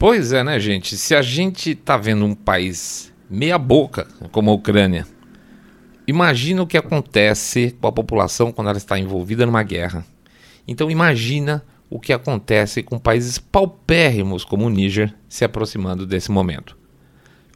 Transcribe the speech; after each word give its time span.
Pois 0.00 0.32
é, 0.32 0.42
né, 0.42 0.58
gente? 0.58 0.96
Se 0.96 1.14
a 1.14 1.20
gente 1.20 1.74
tá 1.74 1.94
vendo 1.94 2.24
um 2.24 2.34
país 2.34 3.12
meia 3.28 3.58
boca, 3.58 4.08
como 4.32 4.50
a 4.50 4.54
Ucrânia, 4.54 5.06
imagina 6.06 6.62
o 6.62 6.66
que 6.66 6.78
acontece 6.78 7.76
com 7.78 7.86
a 7.86 7.92
população 7.92 8.50
quando 8.50 8.68
ela 8.68 8.78
está 8.78 8.98
envolvida 8.98 9.44
numa 9.44 9.62
guerra. 9.62 10.02
Então 10.66 10.90
imagina 10.90 11.62
o 11.90 12.00
que 12.00 12.14
acontece 12.14 12.82
com 12.82 12.98
países 12.98 13.36
paupérrimos 13.36 14.42
como 14.42 14.64
o 14.64 14.70
Níger 14.70 15.14
se 15.28 15.44
aproximando 15.44 16.06
desse 16.06 16.30
momento. 16.30 16.78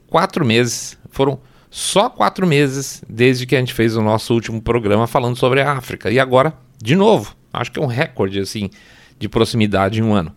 Quatro 0.07 0.45
meses, 0.45 0.99
foram 1.09 1.41
só 1.71 2.11
quatro 2.11 2.47
meses 2.47 3.03
desde 3.09 3.47
que 3.47 3.57
a 3.57 3.59
gente 3.59 3.73
fez 3.73 3.97
o 3.97 4.03
nosso 4.03 4.35
último 4.35 4.61
programa 4.61 5.07
falando 5.07 5.37
sobre 5.37 5.63
a 5.63 5.73
África. 5.73 6.11
E 6.11 6.21
agora, 6.21 6.53
de 6.77 6.95
novo, 6.95 7.35
acho 7.51 7.73
que 7.73 7.81
é 7.81 7.83
um 7.83 7.87
recorde 7.87 8.39
assim 8.39 8.69
de 9.19 9.31
proximidade 9.31 10.01
em 10.01 10.03
um 10.03 10.13
ano. 10.13 10.37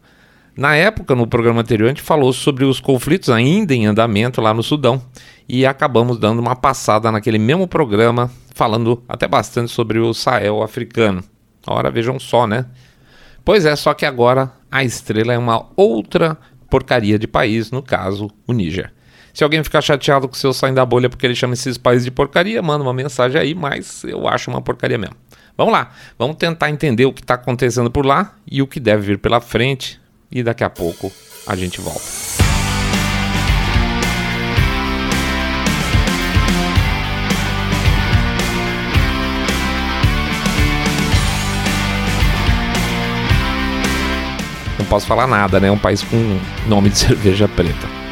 Na 0.57 0.75
época, 0.75 1.13
no 1.13 1.27
programa 1.27 1.61
anterior, 1.61 1.85
a 1.85 1.89
gente 1.89 2.01
falou 2.01 2.33
sobre 2.33 2.65
os 2.65 2.79
conflitos 2.79 3.29
ainda 3.29 3.75
em 3.75 3.85
andamento 3.85 4.41
lá 4.41 4.55
no 4.55 4.63
Sudão 4.63 4.99
e 5.47 5.67
acabamos 5.67 6.17
dando 6.17 6.39
uma 6.39 6.55
passada 6.55 7.11
naquele 7.11 7.37
mesmo 7.37 7.67
programa, 7.67 8.31
falando 8.55 9.03
até 9.07 9.27
bastante 9.27 9.71
sobre 9.71 9.99
o 9.99 10.15
Sahel 10.15 10.63
africano. 10.63 11.23
Ora, 11.67 11.91
vejam 11.91 12.19
só, 12.19 12.47
né? 12.47 12.65
Pois 13.45 13.65
é, 13.65 13.75
só 13.75 13.93
que 13.93 14.03
agora 14.03 14.51
a 14.71 14.83
estrela 14.83 15.31
é 15.31 15.37
uma 15.37 15.67
outra 15.75 16.35
porcaria 16.71 17.19
de 17.19 17.27
país, 17.27 17.69
no 17.69 17.83
caso, 17.83 18.31
o 18.47 18.51
Níger. 18.51 18.91
Se 19.35 19.43
alguém 19.43 19.63
ficar 19.63 19.81
chateado 19.81 20.27
com 20.27 20.33
o 20.33 20.37
seu 20.37 20.53
saindo 20.53 20.77
da 20.77 20.85
bolha 20.87 21.07
porque 21.07 21.27
ele 21.27 21.35
chama 21.35 21.53
esses 21.53 21.77
países 21.77 22.03
de 22.03 22.09
porcaria, 22.09 22.59
manda 22.63 22.83
uma 22.83 22.95
mensagem 22.95 23.39
aí, 23.39 23.53
mas 23.53 24.03
eu 24.03 24.27
acho 24.27 24.49
uma 24.49 24.59
porcaria 24.59 24.97
mesmo. 24.97 25.15
Vamos 25.55 25.71
lá, 25.71 25.91
vamos 26.17 26.37
tentar 26.37 26.71
entender 26.71 27.05
o 27.05 27.13
que 27.13 27.21
está 27.21 27.35
acontecendo 27.35 27.91
por 27.91 28.03
lá 28.03 28.33
e 28.49 28.59
o 28.59 28.65
que 28.65 28.79
deve 28.79 29.03
vir 29.03 29.19
pela 29.19 29.39
frente 29.39 29.99
e 30.31 30.43
daqui 30.43 30.63
a 30.63 30.69
pouco 30.69 31.11
a 31.45 31.55
gente 31.55 31.79
volta. 31.81 32.01
Não 44.77 44.85
posso 44.85 45.07
falar 45.07 45.27
nada, 45.27 45.59
né? 45.59 45.67
É 45.67 45.71
um 45.71 45.77
país 45.77 46.03
com 46.03 46.39
nome 46.67 46.89
de 46.89 46.97
cerveja 46.99 47.47
preta. 47.47 48.06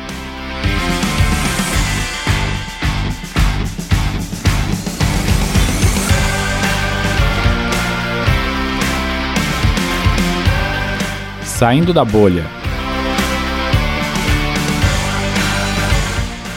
Saindo 11.57 11.93
da 11.93 12.03
bolha. 12.03 12.43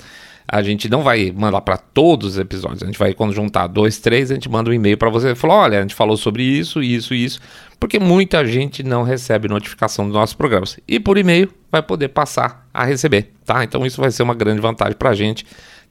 A 0.51 0.61
gente 0.61 0.89
não 0.89 1.01
vai 1.01 1.31
mandar 1.33 1.61
para 1.61 1.77
todos 1.77 2.31
os 2.31 2.37
episódios. 2.37 2.83
A 2.83 2.85
gente 2.85 2.99
vai, 2.99 3.13
quando 3.13 3.31
juntar 3.31 3.67
dois, 3.67 3.99
três, 3.99 4.29
a 4.29 4.33
gente 4.33 4.49
manda 4.49 4.69
um 4.69 4.73
e-mail 4.73 4.97
para 4.97 5.09
você. 5.09 5.33
Falar, 5.33 5.55
olha, 5.55 5.77
a 5.79 5.81
gente 5.81 5.95
falou 5.95 6.17
sobre 6.17 6.43
isso, 6.43 6.83
isso, 6.83 7.13
isso. 7.13 7.39
Porque 7.79 7.97
muita 7.97 8.45
gente 8.45 8.83
não 8.83 9.01
recebe 9.01 9.47
notificação 9.47 10.03
dos 10.03 10.13
nossos 10.13 10.35
programas. 10.35 10.77
E 10.85 10.99
por 10.99 11.17
e-mail 11.17 11.49
vai 11.71 11.81
poder 11.81 12.09
passar 12.09 12.67
a 12.73 12.83
receber, 12.83 13.31
tá? 13.45 13.63
Então 13.63 13.85
isso 13.85 14.01
vai 14.01 14.11
ser 14.11 14.23
uma 14.23 14.35
grande 14.35 14.59
vantagem 14.59 14.97
para 14.97 15.11
a 15.11 15.15
gente. 15.15 15.45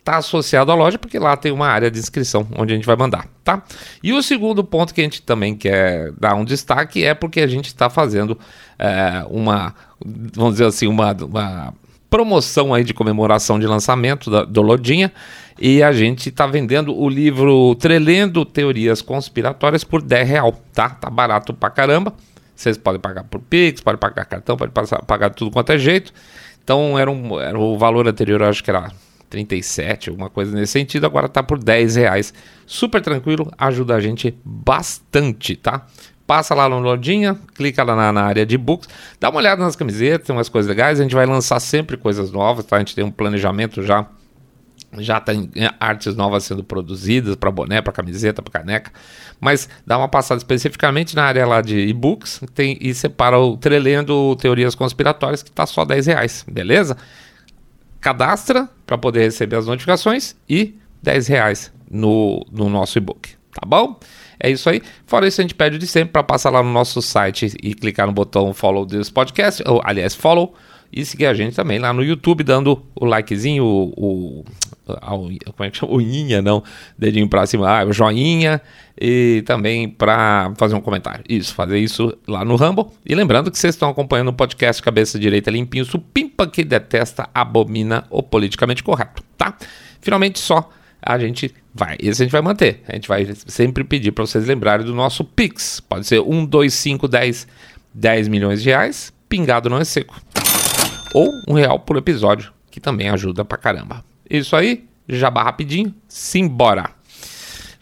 Tá 0.05 0.19
associado 0.19 0.71
à 0.71 0.75
loja, 0.75 0.99
porque 0.99 1.19
lá 1.19 1.39
tem 1.39 1.53
uma 1.53 1.67
área 1.67 1.91
de 1.91 1.99
inscrição 1.99 2.47
onde 2.55 2.75
a 2.75 2.77
gente 2.77 2.87
vai 2.87 2.97
mandar, 2.97 3.27
tá? 3.43 3.63
E 4.03 4.13
o 4.13 4.23
segundo 4.23 4.63
ponto 4.63 4.93
que 4.93 5.01
a 5.01 5.05
gente 5.05 5.23
também 5.23 5.57
quer 5.57 6.13
dar 6.13 6.35
um 6.35 6.45
destaque 6.45 7.03
é 7.03 7.15
porque 7.15 7.41
a 7.41 7.47
gente 7.47 7.69
está 7.69 7.89
fazendo 7.89 8.39
é, 8.79 9.25
uma, 9.31 9.75
vamos 10.35 10.55
dizer 10.55 10.67
assim, 10.67 10.87
uma, 10.87 11.13
uma 11.13 11.75
promoção 12.11 12.75
aí 12.75 12.83
de 12.83 12.93
comemoração 12.93 13.59
de 13.59 13.67
lançamento 13.67 14.29
da, 14.31 14.45
do 14.45 14.61
Lodinha 14.61 15.13
e 15.59 15.83
a 15.83 15.93
gente 15.93 16.29
está 16.29 16.47
vendendo 16.47 16.95
o 16.95 17.09
livro 17.09 17.75
Trelendo 17.77 18.45
Teorias 18.45 19.01
Conspiratórias 19.01 19.85
por 19.85 20.03
10 20.03 20.29
real, 20.29 20.61
tá? 20.75 20.91
Tá 20.91 21.09
barato 21.09 21.55
pra 21.55 21.71
caramba. 21.71 22.13
Vocês 22.55 22.77
podem 22.77 23.01
pagar 23.01 23.25
por 23.25 23.41
Pix, 23.41 23.81
podem 23.81 23.99
pagar 23.99 24.25
cartão, 24.25 24.57
podem 24.57 24.73
passar, 24.73 25.03
pagar 25.05 25.31
tudo 25.31 25.51
quanto 25.51 25.71
é 25.73 25.79
jeito. 25.79 26.13
Então 26.63 26.99
era, 26.99 27.11
um, 27.11 27.41
era 27.41 27.59
o 27.59 27.79
valor 27.79 28.07
anterior, 28.07 28.41
eu 28.41 28.49
acho 28.49 28.63
que 28.63 28.71
era 28.71 28.91
37, 29.31 30.11
alguma 30.11 30.29
coisa 30.29 30.55
nesse 30.55 30.73
sentido, 30.73 31.07
agora 31.07 31.29
tá 31.29 31.43
por 31.43 31.59
10 31.59 31.97
reais. 31.97 32.35
Super 32.67 33.01
tranquilo, 33.01 33.51
ajuda 33.57 33.95
a 33.95 34.01
gente 34.01 34.37
bastante, 34.45 35.57
tá? 35.57 35.87
Passa 36.31 36.55
lá 36.55 36.69
no 36.69 36.79
Lodinha, 36.79 37.37
clica 37.57 37.83
lá 37.83 37.97
na, 37.97 38.13
na, 38.13 38.23
área 38.23 38.47
de 38.47 38.57
books, 38.57 38.89
dá 39.19 39.31
uma 39.31 39.39
olhada 39.39 39.65
nas 39.65 39.75
camisetas, 39.75 40.29
tem 40.29 40.37
umas 40.37 40.49
coisas 40.49 40.69
legais, 40.69 41.01
a 41.01 41.03
gente 41.03 41.13
vai 41.13 41.27
lançar 41.27 41.59
sempre 41.59 41.97
coisas 41.97 42.31
novas, 42.31 42.65
tá? 42.65 42.77
A 42.77 42.79
gente 42.79 42.95
tem 42.95 43.03
um 43.03 43.11
planejamento 43.11 43.83
já, 43.83 44.07
já 44.99 45.19
tem 45.21 45.51
é, 45.57 45.69
artes 45.81 46.15
novas 46.15 46.45
sendo 46.45 46.63
produzidas 46.63 47.35
para 47.35 47.51
boné, 47.51 47.83
para 47.83 47.93
camiseta, 47.93 48.41
para 48.41 48.61
caneca, 48.61 48.93
mas 49.41 49.69
dá 49.85 49.99
uma 49.99 50.07
passada 50.07 50.39
especificamente 50.39 51.17
na 51.17 51.25
área 51.25 51.45
lá 51.45 51.61
de 51.61 51.77
e-books 51.81 52.41
e 52.57 52.95
separa 52.95 53.37
o 53.37 53.57
Trelendo 53.57 54.37
Teorias 54.37 54.77
Conspiratórias, 54.77 55.43
que 55.43 55.51
tá 55.51 55.67
só 55.67 55.85
10 55.85 56.07
reais, 56.07 56.47
beleza? 56.49 56.97
Cadastra 58.01 58.69
para 58.87 58.97
poder 58.97 59.25
receber 59.25 59.57
as 59.57 59.67
notificações 59.67 60.37
e 60.49 60.79
10 61.03 61.27
reais 61.27 61.73
no, 61.91 62.47
no 62.53 62.69
nosso 62.69 62.99
e-book, 62.99 63.31
tá 63.53 63.67
bom? 63.67 63.99
É 64.41 64.51
isso 64.51 64.69
aí. 64.71 64.83
Fora 65.07 65.29
isso, 65.29 65.41
a 65.41 65.43
gente 65.43 65.55
pede 65.55 65.77
de 65.77 65.87
sempre 65.87 66.13
para 66.13 66.23
passar 66.23 66.51
lá 66.51 66.63
no 66.63 66.73
nosso 66.73 67.03
site 67.03 67.55
e 67.63 67.75
clicar 67.75 68.07
no 68.07 68.13
botão 68.13 68.55
follow 68.55 68.87
this 68.87 69.11
podcast, 69.11 69.63
ou 69.67 69.81
aliás, 69.85 70.15
follow, 70.15 70.55
e 70.93 71.05
seguir 71.05 71.27
a 71.27 71.35
gente 71.35 71.55
também 71.55 71.79
lá 71.79 71.93
no 71.93 72.03
YouTube, 72.03 72.43
dando 72.43 72.83
o 72.97 73.05
likezinho, 73.05 73.65
o. 73.65 73.93
o 73.97 74.45
a, 74.89 75.11
como 75.11 75.35
é 75.61 75.71
que 75.71 75.77
chama? 75.77 75.93
O 75.95 76.01
inha, 76.01 76.43
não, 76.43 76.65
dedinho 76.99 77.29
para 77.29 77.47
cima, 77.47 77.69
ah, 77.69 77.85
o 77.85 77.93
joinha, 77.93 78.61
e 79.01 79.43
também 79.47 79.89
para 79.89 80.53
fazer 80.57 80.75
um 80.75 80.81
comentário. 80.81 81.23
Isso, 81.29 81.55
fazer 81.55 81.79
isso 81.79 82.17
lá 82.27 82.45
no 82.45 82.57
Rumble. 82.57 82.87
E 83.07 83.15
lembrando 83.15 83.51
que 83.51 83.59
vocês 83.59 83.75
estão 83.75 83.89
acompanhando 83.89 84.29
o 84.29 84.33
podcast 84.33 84.83
Cabeça 84.83 85.19
Direita 85.19 85.51
Limpinho, 85.51 85.85
supimpa 85.85 86.47
que 86.47 86.65
detesta, 86.65 87.29
abomina 87.33 88.05
o 88.11 88.23
politicamente 88.23 88.83
correto, 88.83 89.23
tá? 89.39 89.57
Finalmente, 90.01 90.41
só 90.41 90.69
a 91.03 91.19
gente 91.19 91.55
vai. 91.75 91.97
Esse 91.99 92.23
a 92.23 92.25
gente 92.25 92.33
vai 92.33 92.43
manter. 92.43 92.83
A 92.89 92.95
gente 92.95 93.09
vai 93.09 93.27
sempre 93.47 93.85
pedir 93.85 94.13
para 94.13 94.27
vocês 94.27 94.47
lembrarem 94.47 94.85
do 94.85 94.95
nosso 94.95 95.25
Pix. 95.25 95.81
Pode 95.81 96.07
ser 96.07 96.21
1, 96.21 96.47
2, 96.47 96.73
5, 96.73 97.09
10, 97.09 97.49
10 97.95 98.29
milhões 98.29 98.63
de 98.63 98.69
reais. 98.69 99.13
Pingado 99.29 99.71
não 99.71 99.79
é 99.79 99.85
seco. 99.85 100.21
Ou 101.15 101.31
um 101.49 101.55
real 101.55 101.79
por 101.81 101.97
episódio, 101.97 102.53
que 102.71 102.81
também 102.81 103.09
ajuda 103.09 103.45
pra 103.45 103.59
caramba. 103.59 104.05
Isso 104.29 104.55
aí, 104.55 104.85
jabá 105.09 105.43
rapidinho, 105.43 105.95
simbora. 106.09 106.91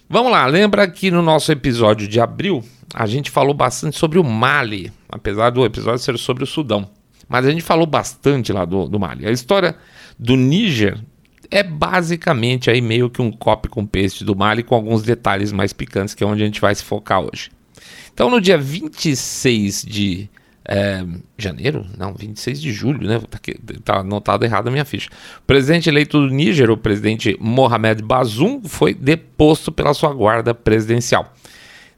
Vamos 0.09 0.33
lá, 0.33 0.47
lembra 0.47 0.89
que 0.89 1.11
no 1.11 1.21
nosso 1.21 1.53
episódio 1.53 2.09
de 2.09 2.19
abril 2.19 2.65
a 2.95 3.07
gente 3.07 3.31
falou 3.31 3.53
bastante 3.53 3.99
sobre 3.99 4.19
o 4.19 4.25
Mali, 4.25 4.91
apesar 5.09 5.51
do 5.51 5.65
episódio 5.65 5.99
ser 5.99 6.17
sobre 6.19 6.45
o 6.45 6.47
Sudão. 6.47 6.89
Mas 7.29 7.45
a 7.45 7.51
gente 7.51 7.63
falou 7.63 7.87
bastante 7.87 8.51
lá 8.51 8.65
do, 8.65 8.89
do 8.89 8.99
Mali. 8.99 9.27
A 9.27 9.31
história 9.31 9.77
do 10.19 10.35
Níger 10.35 10.99
é 11.51 11.63
basicamente 11.63 12.71
aí 12.71 12.81
meio 12.81 13.09
que 13.09 13.23
um 13.23 13.31
copy 13.31 13.69
com 13.69 13.87
paste 13.87 14.25
do 14.25 14.37
Mali 14.37 14.63
com 14.63 14.75
alguns 14.75 15.03
detalhes 15.03 15.53
mais 15.53 15.73
picantes 15.73 16.15
que 16.15 16.23
é 16.23 16.27
onde 16.27 16.43
a 16.43 16.47
gente 16.47 16.61
vai 16.61 16.75
se 16.75 16.85
focar 16.85 17.21
hoje. 17.21 17.51
Então 18.13 18.31
no 18.31 18.41
dia 18.41 18.59
26 18.59 19.83
de 19.83 20.29
é, 20.71 21.03
janeiro? 21.39 21.87
Não, 21.97 22.13
26 22.13 22.61
de 22.61 22.71
julho, 22.73 23.09
né? 23.09 23.19
Tá, 23.31 23.39
tá 23.83 24.01
anotado 24.01 24.45
errado 24.45 24.69
a 24.69 24.71
minha 24.71 24.85
ficha. 24.85 25.09
O 25.39 25.43
presidente 25.47 25.89
eleito 25.89 26.21
do 26.21 26.33
Níger, 26.33 26.71
o 26.71 26.77
presidente 26.77 27.35
Mohamed 27.41 28.03
Bazoum, 28.03 28.61
foi 28.63 28.93
deposto 28.93 29.73
pela 29.73 29.95
sua 29.95 30.13
guarda 30.13 30.55
presidencial. 30.55 31.33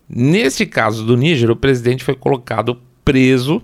Neste 0.08 0.64
caso 0.66 1.04
do 1.04 1.16
Níger, 1.16 1.50
o 1.50 1.56
presidente 1.56 2.04
foi 2.04 2.14
colocado 2.14 2.80
preso 3.04 3.60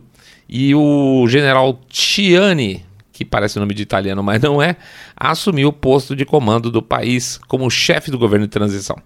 e 0.49 0.75
o 0.75 1.25
general 1.29 1.81
Tiani, 1.89 2.85
que 3.13 3.25
parece 3.25 3.61
nome 3.61 3.75
de 3.75 3.83
italiano, 3.83 4.25
mas 4.25 4.43
não 4.43 4.61
é, 4.61 4.77
assumiu 5.17 5.69
o 5.69 5.73
posto 5.73 6.15
de 6.15 6.25
comando 6.25 6.71
do 6.71 6.83
país 6.83 7.41
como 7.49 7.71
chefe 7.71 8.11
do 8.11 8.19
governo 8.19 8.47
de 8.47 8.53
transição. 8.53 8.97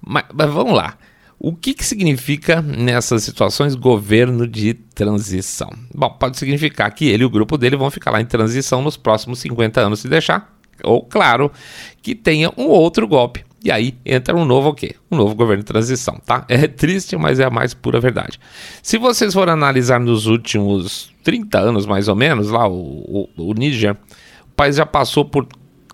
Mas, 0.00 0.24
mas 0.32 0.50
vamos 0.50 0.74
lá. 0.74 0.96
O 1.38 1.54
que, 1.54 1.74
que 1.74 1.84
significa 1.84 2.62
nessas 2.62 3.22
situações 3.22 3.74
governo 3.74 4.46
de 4.46 4.74
transição? 4.74 5.70
Bom, 5.94 6.10
pode 6.10 6.38
significar 6.38 6.90
que 6.92 7.08
ele 7.08 7.22
e 7.22 7.26
o 7.26 7.30
grupo 7.30 7.58
dele 7.58 7.76
vão 7.76 7.90
ficar 7.90 8.10
lá 8.10 8.20
em 8.20 8.26
transição 8.26 8.80
nos 8.80 8.96
próximos 8.96 9.40
50 9.40 9.80
anos 9.80 10.00
se 10.00 10.08
deixar. 10.08 10.54
Ou, 10.82 11.02
claro, 11.02 11.50
que 12.02 12.14
tenha 12.14 12.50
um 12.56 12.66
outro 12.66 13.06
golpe. 13.06 13.44
E 13.62 13.70
aí 13.70 13.94
entra 14.04 14.36
um 14.36 14.44
novo 14.44 14.70
o 14.70 14.74
quê? 14.74 14.94
Um 15.10 15.16
novo 15.16 15.34
governo 15.34 15.62
de 15.62 15.66
transição, 15.66 16.20
tá? 16.24 16.44
É 16.48 16.66
triste, 16.68 17.16
mas 17.16 17.40
é 17.40 17.44
a 17.44 17.50
mais 17.50 17.72
pura 17.72 17.98
verdade. 17.98 18.38
Se 18.82 18.98
vocês 18.98 19.32
forem 19.32 19.54
analisar 19.54 19.98
nos 19.98 20.26
últimos 20.26 21.10
30 21.22 21.58
anos, 21.58 21.86
mais 21.86 22.06
ou 22.06 22.14
menos, 22.14 22.50
lá 22.50 22.68
o, 22.68 23.28
o, 23.36 23.50
o 23.50 23.54
Níger, 23.54 23.96
país 24.56 24.76
já 24.76 24.86
passou 24.86 25.24
por 25.24 25.46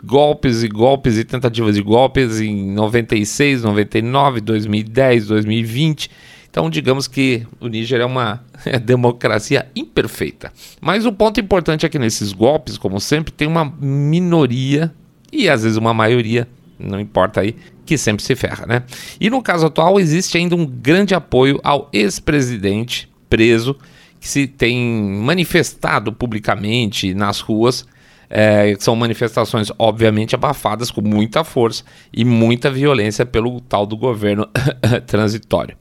golpes 0.03 0.63
e 0.63 0.69
golpes 0.69 1.19
e 1.19 1.25
tentativas 1.25 1.75
de 1.75 1.83
golpes 1.83 2.41
em 2.41 2.73
96, 2.73 3.63
99, 3.63 4.41
2010, 4.41 5.27
2020. 5.27 6.11
Então, 6.51 6.69
digamos 6.69 7.07
que 7.07 7.47
o 7.61 7.69
Níger 7.69 8.01
é 8.01 8.05
uma 8.05 8.43
democracia 8.83 9.69
imperfeita. 9.75 10.53
Mas 10.81 11.07
o 11.07 11.13
ponto 11.13 11.39
importante 11.39 11.87
é 11.87 11.89
que 11.89 11.99
nesses 11.99 12.33
golpes, 12.33 12.77
como 12.77 13.01
sempre, 13.01 13.33
tem 13.33 13.47
uma 13.47 13.65
minoria 13.81 14.93
e 15.33 15.49
às 15.49 15.63
vezes 15.63 15.79
uma 15.79 15.95
maioria, 15.95 16.49
não 16.79 16.99
importa 16.99 17.41
aí, 17.41 17.55
que 17.87 17.97
sempre 17.97 18.25
se 18.25 18.35
ferra, 18.35 18.67
né? 18.67 18.83
E 19.21 19.31
no 19.31 19.43
caso 19.43 19.67
atual, 19.67 20.01
existe 20.01 20.37
ainda 20.37 20.57
um 20.57 20.67
grande 20.67 21.15
apoio 21.15 21.61
ao 21.63 21.89
ex-presidente 21.93 23.09
preso 23.29 23.77
que 24.19 24.29
se 24.29 24.47
tem 24.47 24.77
manifestado 25.23 26.13
publicamente 26.13 27.15
nas 27.15 27.41
ruas 27.41 27.87
é, 28.31 28.77
são 28.79 28.95
manifestações, 28.95 29.73
obviamente, 29.77 30.37
abafadas 30.37 30.91
com 30.91 31.03
muita 31.03 31.43
força 31.43 31.83
e 32.13 32.25
muita 32.25 32.71
violência 32.71 33.27
pelo 33.27 33.61
tal 33.61 33.85
do 33.85 33.97
governo 33.97 34.49
transitório. 35.07 35.77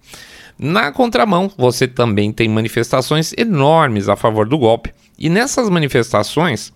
Na 0.58 0.92
contramão, 0.92 1.50
você 1.56 1.88
também 1.88 2.34
tem 2.34 2.50
manifestações 2.50 3.34
enormes 3.38 4.10
a 4.10 4.16
favor 4.16 4.48
do 4.50 4.58
golpe. 4.58 4.94
E 5.18 5.30
nessas 5.30 5.70
manifestações, 5.70 6.74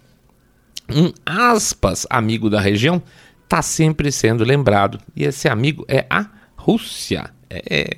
um 0.89 1.11
aspas 1.25 2.05
amigo 2.09 2.49
da 2.49 2.61
região 2.61 3.01
está 3.43 3.61
sempre 3.61 4.11
sendo 4.11 4.43
lembrado. 4.45 4.99
E 5.15 5.25
esse 5.25 5.49
amigo 5.49 5.83
é 5.89 6.05
a 6.09 6.27
Rússia. 6.55 7.32
É. 7.69 7.97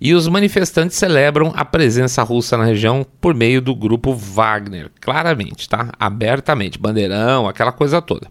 E 0.00 0.14
os 0.14 0.28
manifestantes 0.28 0.96
celebram 0.96 1.52
a 1.54 1.64
presença 1.64 2.22
russa 2.22 2.56
na 2.56 2.64
região 2.64 3.06
por 3.20 3.34
meio 3.34 3.60
do 3.60 3.74
grupo 3.74 4.14
Wagner, 4.14 4.90
claramente, 5.00 5.68
tá? 5.68 5.90
Abertamente, 5.98 6.78
bandeirão, 6.78 7.48
aquela 7.48 7.72
coisa 7.72 8.00
toda. 8.00 8.28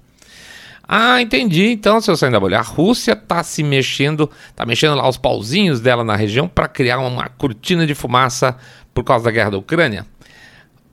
Ah, 0.88 1.22
entendi. 1.22 1.68
Então, 1.68 2.00
seu 2.00 2.16
saindo 2.16 2.34
da 2.34 2.40
bolha, 2.40 2.60
a 2.60 2.62
Rússia 2.62 3.16
tá 3.16 3.44
se 3.44 3.62
mexendo, 3.62 4.30
tá 4.56 4.66
mexendo 4.66 4.96
lá 4.96 5.08
os 5.08 5.18
pauzinhos 5.18 5.82
dela 5.82 6.04
na 6.04 6.16
região 6.16 6.48
para 6.48 6.68
criar 6.68 7.00
uma 7.00 7.28
cortina 7.28 7.86
de 7.86 7.94
fumaça 7.94 8.56
por 8.94 9.04
causa 9.04 9.26
da 9.26 9.32
guerra 9.32 9.52
da 9.52 9.58
Ucrânia. 9.58 10.06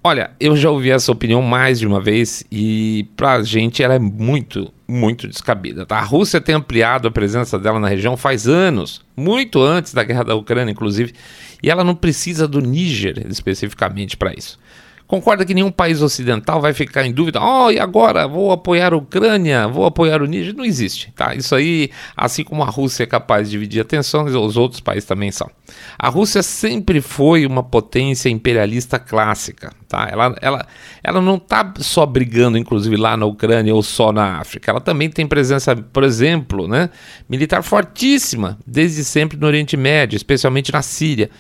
Olha, 0.07 0.33
eu 0.39 0.55
já 0.55 0.71
ouvi 0.71 0.91
essa 0.91 1.11
opinião 1.11 1.41
mais 1.41 1.79
de 1.79 1.87
uma 1.87 1.99
vez 1.99 2.45
e 2.53 3.09
pra 3.17 3.43
gente 3.43 3.83
ela 3.83 3.95
é 3.95 3.99
muito, 3.99 4.71
muito 4.87 5.27
descabida. 5.27 5.87
Tá? 5.87 5.97
A 5.97 6.03
Rússia 6.03 6.43
tem 6.43 6.55
ampliado 6.55 7.09
a 7.09 7.11
presença 7.11 7.59
dela 7.59 7.81
na 7.81 7.89
região 7.89 8.15
faz 8.15 8.47
anos, 8.47 9.01
muito 9.17 9.63
antes 9.63 9.95
da 9.95 10.05
guerra 10.05 10.23
da 10.23 10.35
Ucrânia, 10.35 10.71
inclusive, 10.71 11.15
e 11.63 11.71
ela 11.71 11.83
não 11.83 11.95
precisa 11.95 12.47
do 12.47 12.61
Níger 12.61 13.25
especificamente 13.31 14.15
para 14.15 14.35
isso. 14.35 14.59
Concorda 15.07 15.45
que 15.45 15.53
nenhum 15.53 15.71
país 15.71 16.01
ocidental 16.01 16.63
vai 16.63 16.73
ficar 16.73 17.05
em 17.05 17.13
dúvida, 17.13 17.39
oh, 17.43 17.71
e 17.71 17.79
agora 17.79 18.27
vou 18.27 18.51
apoiar 18.51 18.95
a 18.95 18.97
Ucrânia, 18.97 19.69
vou 19.69 19.85
apoiar 19.85 20.23
o 20.23 20.27
Níger? 20.27 20.55
Não 20.55 20.65
existe, 20.65 21.13
tá? 21.15 21.35
Isso 21.35 21.55
aí, 21.55 21.91
assim 22.17 22.43
como 22.43 22.63
a 22.63 22.71
Rússia 22.71 23.03
é 23.03 23.07
capaz 23.07 23.49
de 23.49 23.53
dividir 23.53 23.81
atenção, 23.81 24.25
os 24.25 24.57
outros 24.57 24.81
países 24.81 25.05
também 25.05 25.31
são. 25.31 25.51
A 25.99 26.09
Rússia 26.09 26.43
sempre 26.43 27.03
foi 27.03 27.45
uma 27.45 27.63
potência 27.63 28.31
imperialista 28.31 28.99
clássica, 28.99 29.73
tá? 29.87 30.09
Ela, 30.11 30.35
ela, 30.41 30.67
ela 31.03 31.21
não 31.21 31.37
está 31.37 31.75
só 31.79 32.07
brigando, 32.07 32.57
inclusive, 32.57 32.97
lá 32.97 33.15
na 33.15 33.27
Ucrânia 33.27 33.75
ou 33.75 33.83
só 33.83 34.11
na 34.11 34.39
África. 34.39 34.71
Ela 34.71 34.81
também 34.81 35.11
tem 35.11 35.27
presença, 35.27 35.77
por 35.77 36.03
exemplo, 36.03 36.67
né, 36.67 36.89
militar 37.29 37.63
fortíssima 37.63 38.59
desde 38.67 39.05
sempre 39.05 39.37
no 39.37 39.47
Oriente 39.47 39.77
Médio, 39.77 40.17
especialmente 40.17 40.73
na 40.73 40.81
Síria. 40.81 41.31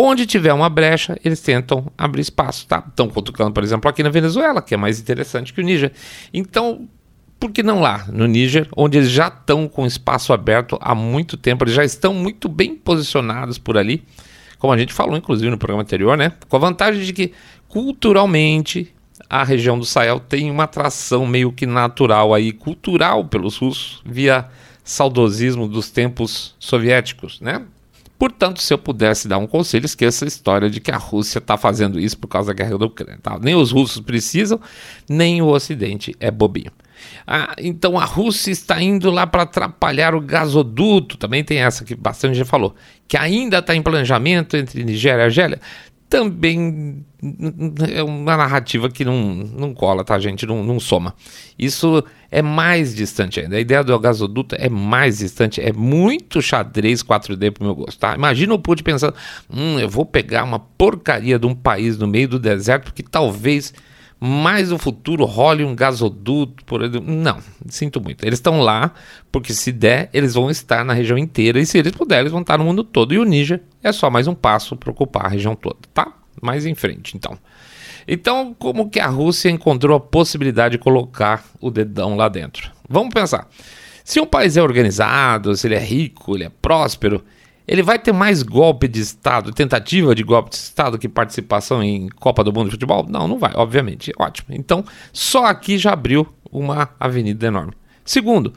Onde 0.00 0.26
tiver 0.26 0.52
uma 0.52 0.68
brecha, 0.68 1.18
eles 1.24 1.40
tentam 1.40 1.90
abrir 1.98 2.20
espaço, 2.20 2.68
tá? 2.68 2.84
Estão 2.86 3.08
cutucando, 3.08 3.50
por 3.50 3.64
exemplo, 3.64 3.90
aqui 3.90 4.00
na 4.00 4.10
Venezuela, 4.10 4.62
que 4.62 4.72
é 4.72 4.76
mais 4.76 5.00
interessante 5.00 5.52
que 5.52 5.60
o 5.60 5.64
Níger. 5.64 5.90
Então, 6.32 6.88
por 7.40 7.50
que 7.50 7.64
não 7.64 7.80
lá, 7.80 8.06
no 8.12 8.24
Níger, 8.24 8.68
onde 8.76 8.96
eles 8.96 9.10
já 9.10 9.26
estão 9.26 9.66
com 9.66 9.84
espaço 9.84 10.32
aberto 10.32 10.78
há 10.80 10.94
muito 10.94 11.36
tempo, 11.36 11.64
eles 11.64 11.74
já 11.74 11.84
estão 11.84 12.14
muito 12.14 12.48
bem 12.48 12.76
posicionados 12.76 13.58
por 13.58 13.76
ali, 13.76 14.04
como 14.60 14.72
a 14.72 14.78
gente 14.78 14.92
falou, 14.92 15.16
inclusive, 15.16 15.50
no 15.50 15.58
programa 15.58 15.82
anterior, 15.82 16.16
né? 16.16 16.32
Com 16.48 16.54
a 16.54 16.60
vantagem 16.60 17.02
de 17.02 17.12
que, 17.12 17.32
culturalmente, 17.66 18.94
a 19.28 19.42
região 19.42 19.76
do 19.76 19.84
Sahel 19.84 20.20
tem 20.20 20.48
uma 20.48 20.62
atração 20.62 21.26
meio 21.26 21.50
que 21.50 21.66
natural 21.66 22.32
aí, 22.32 22.52
cultural 22.52 23.24
pelos 23.24 23.56
russos, 23.56 24.00
via 24.06 24.46
saudosismo 24.84 25.66
dos 25.66 25.90
tempos 25.90 26.54
soviéticos, 26.56 27.40
né? 27.40 27.66
Portanto, 28.18 28.60
se 28.60 28.74
eu 28.74 28.78
pudesse 28.78 29.28
dar 29.28 29.38
um 29.38 29.46
conselho, 29.46 29.86
esqueça 29.86 30.24
a 30.24 30.28
história 30.28 30.68
de 30.68 30.80
que 30.80 30.90
a 30.90 30.96
Rússia 30.96 31.38
está 31.38 31.56
fazendo 31.56 32.00
isso 32.00 32.18
por 32.18 32.26
causa 32.26 32.48
da 32.48 32.54
guerra 32.54 32.76
da 32.76 32.86
Ucrânia. 32.86 33.18
Tá? 33.22 33.38
Nem 33.40 33.54
os 33.54 33.70
russos 33.70 34.00
precisam, 34.00 34.60
nem 35.08 35.40
o 35.40 35.46
Ocidente 35.46 36.16
é 36.18 36.30
bobinho. 36.30 36.72
Ah, 37.26 37.54
então 37.58 37.96
a 37.96 38.04
Rússia 38.04 38.50
está 38.50 38.82
indo 38.82 39.10
lá 39.10 39.26
para 39.26 39.42
atrapalhar 39.42 40.16
o 40.16 40.20
gasoduto. 40.20 41.16
Também 41.16 41.44
tem 41.44 41.58
essa 41.58 41.84
que 41.84 41.94
bastante 41.94 42.36
gente 42.36 42.48
falou, 42.48 42.74
que 43.06 43.16
ainda 43.16 43.58
está 43.58 43.76
em 43.76 43.82
planejamento 43.82 44.56
entre 44.56 44.82
Nigéria 44.82 45.22
e 45.22 45.24
Argélia 45.26 45.60
também 46.08 47.04
é 47.92 48.02
uma 48.02 48.36
narrativa 48.36 48.88
que 48.88 49.04
não, 49.04 49.34
não 49.34 49.74
cola, 49.74 50.04
tá, 50.04 50.18
gente? 50.18 50.46
Não, 50.46 50.64
não 50.64 50.80
soma. 50.80 51.14
Isso 51.58 52.02
é 52.30 52.40
mais 52.40 52.94
distante 52.94 53.40
ainda. 53.40 53.56
A 53.56 53.60
ideia 53.60 53.84
do 53.84 53.98
gasoduto 53.98 54.56
é 54.58 54.68
mais 54.68 55.18
distante, 55.18 55.60
é 55.60 55.72
muito 55.72 56.40
xadrez 56.40 57.02
4D 57.02 57.50
pro 57.50 57.64
meu 57.64 57.74
gosto, 57.74 57.98
tá? 57.98 58.14
Imagina 58.14 58.54
o 58.54 58.58
Putin 58.58 58.84
pensando: 58.84 59.14
hum, 59.50 59.78
eu 59.78 59.88
vou 59.88 60.06
pegar 60.06 60.44
uma 60.44 60.58
porcaria 60.58 61.38
de 61.38 61.46
um 61.46 61.54
país 61.54 61.98
no 61.98 62.06
meio 62.06 62.28
do 62.28 62.38
deserto 62.38 62.94
que 62.94 63.02
talvez 63.02 63.74
mais 64.20 64.70
no 64.70 64.78
futuro 64.78 65.24
role 65.24 65.64
um 65.64 65.74
gasoduto. 65.74 66.64
Por... 66.64 66.88
Não, 67.02 67.38
sinto 67.68 68.00
muito. 68.00 68.24
Eles 68.24 68.38
estão 68.38 68.60
lá 68.60 68.92
porque 69.30 69.52
se 69.52 69.70
der, 69.70 70.10
eles 70.12 70.34
vão 70.34 70.50
estar 70.50 70.84
na 70.84 70.92
região 70.92 71.16
inteira 71.16 71.60
e 71.60 71.66
se 71.66 71.78
eles 71.78 71.92
puderem, 71.92 72.22
eles 72.22 72.32
vão 72.32 72.40
estar 72.40 72.58
no 72.58 72.64
mundo 72.64 72.82
todo. 72.82 73.14
E 73.14 73.18
o 73.18 73.24
Níger 73.24 73.62
é 73.82 73.92
só 73.92 74.10
mais 74.10 74.26
um 74.26 74.34
passo 74.34 74.76
para 74.76 74.90
ocupar 74.90 75.26
a 75.26 75.28
região 75.28 75.54
toda, 75.54 75.78
tá? 75.94 76.12
Mais 76.42 76.66
em 76.66 76.74
frente, 76.74 77.16
então. 77.16 77.38
Então, 78.06 78.54
como 78.58 78.88
que 78.88 78.98
a 78.98 79.06
Rússia 79.06 79.50
encontrou 79.50 79.96
a 79.96 80.00
possibilidade 80.00 80.72
de 80.72 80.78
colocar 80.78 81.44
o 81.60 81.70
dedão 81.70 82.16
lá 82.16 82.28
dentro? 82.28 82.72
Vamos 82.88 83.12
pensar. 83.12 83.46
Se 84.02 84.18
um 84.18 84.26
país 84.26 84.56
é 84.56 84.62
organizado, 84.62 85.54
se 85.54 85.66
ele 85.66 85.74
é 85.74 85.78
rico, 85.78 86.34
ele 86.34 86.44
é 86.44 86.48
próspero, 86.62 87.22
ele 87.68 87.82
vai 87.82 87.98
ter 87.98 88.12
mais 88.12 88.42
golpe 88.42 88.88
de 88.88 88.98
Estado, 88.98 89.52
tentativa 89.52 90.14
de 90.14 90.22
golpe 90.22 90.48
de 90.48 90.56
Estado 90.56 90.98
que 90.98 91.06
participação 91.06 91.82
em 91.82 92.08
Copa 92.08 92.42
do 92.42 92.50
Mundo 92.50 92.64
de 92.64 92.70
Futebol? 92.70 93.06
Não, 93.06 93.28
não 93.28 93.38
vai, 93.38 93.52
obviamente. 93.54 94.10
Ótimo. 94.18 94.48
Então, 94.52 94.82
só 95.12 95.44
aqui 95.44 95.76
já 95.76 95.92
abriu 95.92 96.26
uma 96.50 96.88
avenida 96.98 97.46
enorme. 97.46 97.74
Segundo, 98.06 98.54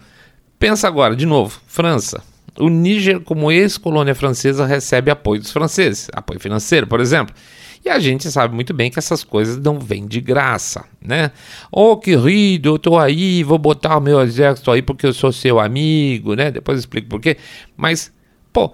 pensa 0.57 0.87
agora, 0.87 1.13
de 1.13 1.25
novo, 1.25 1.59
França. 1.67 2.23
O 2.57 2.69
Níger, 2.69 3.19
como 3.19 3.51
ex-colônia 3.51 4.15
francesa, 4.15 4.65
recebe 4.65 5.11
apoio 5.11 5.41
dos 5.41 5.51
franceses, 5.51 6.09
apoio 6.13 6.39
financeiro, 6.39 6.87
por 6.87 7.01
exemplo. 7.01 7.35
E 7.83 7.89
a 7.89 7.99
gente 7.99 8.31
sabe 8.31 8.55
muito 8.55 8.73
bem 8.73 8.89
que 8.89 8.99
essas 8.99 9.25
coisas 9.25 9.57
não 9.57 9.77
vêm 9.77 10.05
de 10.05 10.21
graça, 10.21 10.85
né? 11.01 11.31
Oh, 11.69 11.97
querido, 11.97 12.69
eu 12.69 12.79
tô 12.79 12.97
aí, 12.97 13.43
vou 13.43 13.57
botar 13.57 13.97
o 13.97 14.01
meu 14.01 14.21
exército 14.21 14.71
aí 14.71 14.81
porque 14.81 15.05
eu 15.05 15.13
sou 15.13 15.33
seu 15.33 15.59
amigo, 15.59 16.33
né? 16.33 16.49
Depois 16.49 16.77
eu 16.77 16.79
explico 16.79 17.09
por 17.09 17.19
quê. 17.19 17.37
Mas, 17.75 18.13
pô, 18.53 18.71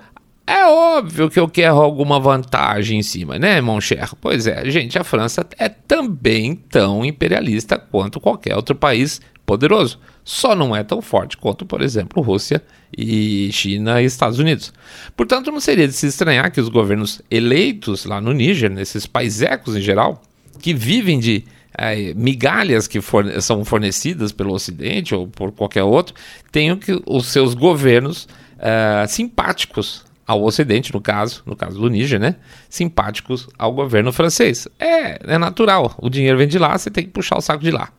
É 0.50 0.66
óbvio 0.66 1.30
que 1.30 1.38
eu 1.38 1.50
quero 1.50 1.76
alguma 1.76 2.22
vantagem 2.22 3.00
em 3.00 3.04
cima, 3.04 3.38
né, 3.38 3.60
mon 3.60 3.82
cher? 3.82 4.12
Pois 4.22 4.48
é, 4.48 4.64
gente, 4.72 4.98
a 4.98 5.04
França 5.04 5.46
é 5.60 5.68
também 5.68 6.56
tão 6.56 7.04
imperialista 7.04 7.78
quanto 7.78 8.18
qualquer 8.18 8.56
outro 8.56 8.74
país 8.74 9.20
poderoso. 9.46 10.00
Só 10.24 10.56
não 10.56 10.74
é 10.74 10.86
tão 10.86 11.02
forte 11.02 11.36
quanto, 11.36 11.66
por 11.66 11.82
exemplo, 11.82 12.24
Rússia 12.24 12.64
e 12.98 13.50
China 13.52 14.02
e 14.02 14.06
Estados 14.06 14.40
Unidos. 14.40 14.72
Portanto, 15.18 15.52
não 15.52 15.60
seria 15.60 15.86
de 15.86 15.94
se 15.94 16.08
estranhar 16.08 16.50
que 16.50 16.62
os 16.62 16.70
governos 16.70 17.22
eleitos 17.30 18.06
lá 18.06 18.22
no 18.22 18.32
Níger, 18.32 18.70
nesses 18.70 19.06
paisecos 19.06 19.76
em 19.76 19.82
geral, 19.82 20.22
que 20.62 20.74
vivem 20.74 21.20
de 21.20 21.44
é, 21.78 22.14
migalhas 22.14 22.88
que 22.88 23.02
forne 23.02 23.42
são 23.42 23.66
fornecidas 23.66 24.32
pelo 24.32 24.54
Ocidente 24.54 25.14
ou 25.14 25.28
por 25.28 25.52
qualquer 25.52 25.84
outro, 25.84 26.16
tenham 26.54 26.78
que 26.78 27.02
os 27.06 27.28
seus 27.28 27.54
governos 27.54 28.30
é, 28.58 29.06
simpáticos 29.08 30.07
ao 30.28 30.44
Ocidente, 30.44 30.94
no 30.94 31.00
caso, 31.00 31.42
no 31.46 31.56
caso 31.56 31.80
do 31.80 31.90
Níger, 31.90 32.20
né? 32.20 32.36
Simpáticos 32.70 33.48
ao 33.58 33.72
governo 33.72 34.12
francês. 34.12 34.68
É, 34.78 35.34
é 35.36 35.38
natural. 35.38 35.96
O 35.98 36.10
dinheiro 36.10 36.38
vem 36.38 36.48
de 36.48 36.60
lá, 36.60 36.78
você 36.78 36.92
tem 36.92 37.06
que 37.06 37.12
puxar 37.12 37.38
o 37.38 37.42
saco 37.42 37.64
de 37.64 37.72
lá. 37.72 37.90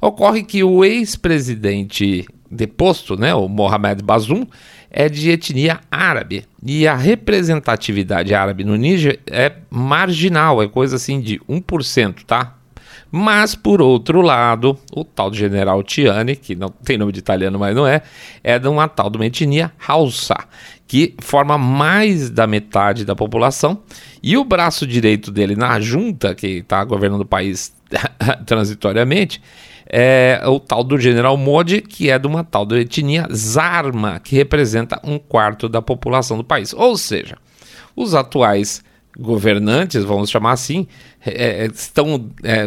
Ocorre 0.00 0.42
que 0.42 0.64
o 0.64 0.84
ex-presidente 0.84 2.26
deposto, 2.50 3.16
né, 3.16 3.34
o 3.34 3.48
Mohamed 3.48 4.02
Bazoum, 4.02 4.46
é 4.90 5.08
de 5.08 5.30
etnia 5.30 5.80
árabe. 5.90 6.44
E 6.62 6.86
a 6.86 6.94
representatividade 6.94 8.34
árabe 8.34 8.64
no 8.64 8.76
Níger 8.76 9.20
é 9.26 9.52
marginal, 9.68 10.62
é 10.62 10.68
coisa 10.68 10.96
assim 10.96 11.20
de 11.20 11.38
1%, 11.40 12.22
tá? 12.24 12.56
Mas, 13.10 13.54
por 13.54 13.80
outro 13.80 14.20
lado, 14.20 14.78
o 14.92 15.04
tal 15.04 15.30
do 15.30 15.36
general 15.36 15.82
Tiani, 15.82 16.36
que 16.36 16.54
não 16.54 16.68
tem 16.68 16.98
nome 16.98 17.12
de 17.12 17.18
italiano, 17.18 17.58
mas 17.58 17.74
não 17.74 17.86
é, 17.86 18.02
é 18.42 18.58
de 18.58 18.68
uma 18.68 18.88
tal 18.88 19.08
de 19.08 19.16
uma 19.16 19.26
etnia 19.26 19.72
Hausa, 19.86 20.36
que 20.86 21.14
forma 21.20 21.56
mais 21.56 22.30
da 22.30 22.46
metade 22.46 23.04
da 23.04 23.14
população. 23.14 23.82
E 24.22 24.36
o 24.36 24.44
braço 24.44 24.86
direito 24.86 25.30
dele 25.30 25.56
na 25.56 25.80
junta, 25.80 26.34
que 26.34 26.58
está 26.58 26.84
governando 26.84 27.22
o 27.22 27.26
país 27.26 27.74
transitoriamente, 28.46 29.40
é 29.86 30.40
o 30.46 30.58
tal 30.58 30.82
do 30.82 30.98
general 30.98 31.36
Modi, 31.36 31.80
que 31.80 32.10
é 32.10 32.18
de 32.18 32.26
uma 32.26 32.42
tal 32.42 32.64
de 32.64 32.80
etnia 32.80 33.28
Zarma, 33.32 34.18
que 34.18 34.34
representa 34.34 35.00
um 35.04 35.18
quarto 35.18 35.68
da 35.68 35.82
população 35.82 36.36
do 36.36 36.44
país. 36.44 36.72
Ou 36.72 36.96
seja, 36.96 37.36
os 37.94 38.14
atuais 38.14 38.82
governantes, 39.18 40.04
vamos 40.04 40.30
chamar 40.30 40.52
assim, 40.52 40.86
é, 41.24 41.64
é 41.64 41.66
estão 41.66 42.30
é, 42.42 42.66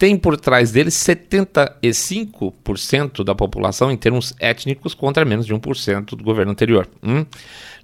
tem 0.00 0.16
por 0.16 0.36
trás 0.38 0.72
deles 0.72 0.94
75% 0.94 3.22
da 3.22 3.34
população 3.34 3.92
em 3.92 3.98
termos 3.98 4.32
étnicos 4.40 4.94
contra 4.94 5.26
menos 5.26 5.44
de 5.44 5.54
1% 5.54 6.16
do 6.16 6.24
governo 6.24 6.52
anterior. 6.52 6.88
Hum? 7.02 7.26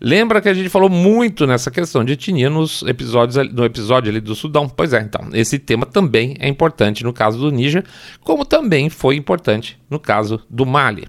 Lembra 0.00 0.40
que 0.40 0.48
a 0.48 0.54
gente 0.54 0.70
falou 0.70 0.88
muito 0.88 1.46
nessa 1.46 1.70
questão 1.70 2.02
de 2.02 2.14
etnia 2.14 2.48
nos 2.48 2.80
episódios, 2.84 3.52
no 3.52 3.66
episódio 3.66 4.10
ali 4.10 4.18
do 4.18 4.34
Sudão? 4.34 4.66
Pois 4.66 4.94
é, 4.94 5.02
então, 5.02 5.28
esse 5.34 5.58
tema 5.58 5.84
também 5.84 6.34
é 6.38 6.48
importante 6.48 7.04
no 7.04 7.12
caso 7.12 7.38
do 7.38 7.50
Níger, 7.50 7.84
como 8.22 8.46
também 8.46 8.88
foi 8.88 9.16
importante 9.16 9.78
no 9.90 10.00
caso 10.00 10.40
do 10.48 10.64
Mali. 10.64 11.06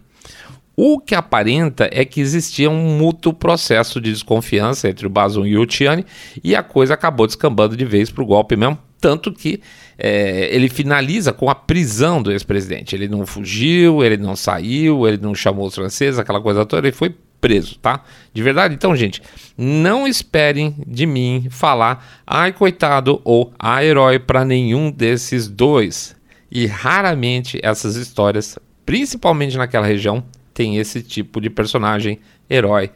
O 0.79 0.99
que 0.99 1.15
aparenta 1.15 1.89
é 1.91 2.05
que 2.05 2.21
existia 2.21 2.69
um 2.69 2.99
mútuo 2.99 3.33
processo 3.33 3.99
de 3.99 4.11
desconfiança 4.11 4.87
entre 4.87 5.07
o 5.07 5.09
Bazoum 5.09 5.43
e 5.43 5.57
o 5.57 5.65
Tiani 5.65 6.05
e 6.43 6.55
a 6.55 6.61
coisa 6.61 6.93
acabou 6.93 7.25
descambando 7.25 7.75
de 7.75 7.83
vez 7.83 8.11
para 8.11 8.23
o 8.23 8.27
golpe 8.27 8.55
mesmo, 8.55 8.77
tanto 9.01 9.33
que 9.33 9.59
é, 9.97 10.53
ele 10.53 10.69
finaliza 10.69 11.33
com 11.33 11.49
a 11.49 11.55
prisão 11.55 12.21
do 12.21 12.31
ex-presidente. 12.31 12.95
Ele 12.95 13.07
não 13.07 13.25
fugiu, 13.25 14.03
ele 14.03 14.17
não 14.17 14.35
saiu, 14.35 15.07
ele 15.07 15.17
não 15.17 15.33
chamou 15.33 15.65
os 15.65 15.73
franceses, 15.73 16.19
aquela 16.19 16.39
coisa 16.39 16.63
toda, 16.63 16.87
ele 16.87 16.95
foi 16.95 17.15
preso, 17.41 17.79
tá? 17.79 18.03
De 18.31 18.43
verdade? 18.43 18.75
Então, 18.75 18.95
gente, 18.95 19.19
não 19.57 20.07
esperem 20.07 20.75
de 20.85 21.07
mim 21.07 21.47
falar 21.49 22.21
ai 22.25 22.53
coitado 22.53 23.19
ou 23.23 23.51
ai 23.57 23.87
herói 23.87 24.19
para 24.19 24.45
nenhum 24.45 24.91
desses 24.91 25.47
dois. 25.47 26.15
E 26.51 26.67
raramente 26.67 27.59
essas 27.63 27.95
histórias, 27.95 28.59
principalmente 28.85 29.57
naquela 29.57 29.85
região, 29.87 30.23
tem 30.57 30.77
esse 30.77 31.03
tipo 31.03 31.39
de 31.39 31.51
personagem, 31.51 32.19
herói 32.49 32.89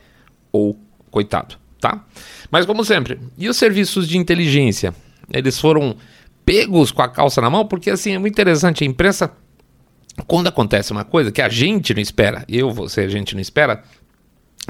ou 0.51 0.75
coitado, 1.11 1.57
tá? 1.79 2.03
Mas 2.49 2.65
como 2.65 2.83
sempre, 2.83 3.19
e 3.37 3.47
os 3.47 3.55
serviços 3.55 4.07
de 4.07 4.17
inteligência? 4.17 4.95
Eles 5.31 5.59
foram 5.59 5.95
pegos 6.43 6.91
com 6.91 7.03
a 7.03 7.07
calça 7.07 7.39
na 7.39 7.51
mão, 7.51 7.67
porque 7.67 7.91
assim 7.91 8.15
é 8.15 8.17
muito 8.17 8.33
interessante. 8.33 8.83
A 8.83 8.87
imprensa, 8.87 9.31
quando 10.25 10.47
acontece 10.47 10.91
uma 10.91 11.05
coisa 11.05 11.31
que 11.31 11.39
a 11.39 11.49
gente 11.49 11.93
não 11.93 12.01
espera, 12.01 12.43
eu, 12.49 12.71
você, 12.71 13.01
a 13.01 13.07
gente 13.07 13.35
não 13.35 13.41
espera, 13.41 13.83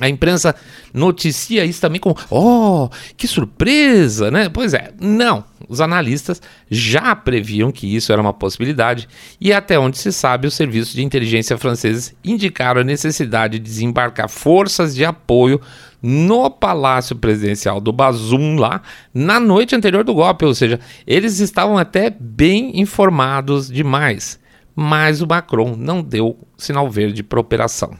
a 0.01 0.09
imprensa 0.09 0.55
noticia 0.91 1.63
isso 1.63 1.79
também 1.79 2.01
como, 2.01 2.17
oh, 2.31 2.89
que 3.15 3.27
surpresa, 3.27 4.31
né? 4.31 4.49
Pois 4.49 4.73
é, 4.73 4.91
não. 4.99 5.43
Os 5.69 5.79
analistas 5.79 6.41
já 6.69 7.15
previam 7.15 7.71
que 7.71 7.95
isso 7.95 8.11
era 8.11 8.19
uma 8.19 8.33
possibilidade 8.33 9.07
e 9.39 9.53
até 9.53 9.77
onde 9.77 9.99
se 9.99 10.11
sabe, 10.11 10.47
os 10.47 10.55
serviços 10.55 10.95
de 10.95 11.03
inteligência 11.03 11.55
franceses 11.55 12.15
indicaram 12.25 12.81
a 12.81 12.83
necessidade 12.83 13.59
de 13.59 13.63
desembarcar 13.63 14.27
forças 14.27 14.95
de 14.95 15.05
apoio 15.05 15.61
no 16.01 16.49
Palácio 16.49 17.15
Presidencial 17.15 17.79
do 17.79 17.93
Bazoum 17.93 18.55
lá 18.55 18.81
na 19.13 19.39
noite 19.39 19.75
anterior 19.75 20.03
do 20.03 20.15
golpe, 20.15 20.45
ou 20.45 20.55
seja, 20.55 20.79
eles 21.05 21.39
estavam 21.39 21.77
até 21.77 22.09
bem 22.09 22.79
informados 22.81 23.69
demais, 23.69 24.39
mas 24.75 25.21
o 25.21 25.27
Macron 25.27 25.75
não 25.77 26.01
deu 26.01 26.35
sinal 26.57 26.89
verde 26.89 27.21
para 27.21 27.39
operação. 27.39 27.95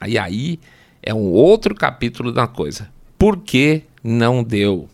Aí 0.00 0.16
aí 0.16 0.58
é 1.02 1.12
um 1.12 1.30
outro 1.30 1.74
capítulo 1.74 2.32
da 2.32 2.46
coisa. 2.46 2.88
Por 3.18 3.38
que 3.38 3.82
não 4.02 4.42
deu? 4.42 4.88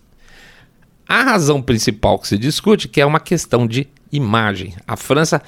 A 1.07 1.23
razão 1.23 1.63
principal 1.63 2.19
que 2.19 2.29
se 2.29 2.39
discute 2.39 2.89
que 2.89 3.01
é 3.01 3.07
uma 3.07 3.21
questão 3.21 3.67
de 3.67 3.89
imagem. 4.13 4.75
A 4.87 4.97
França 4.97 5.43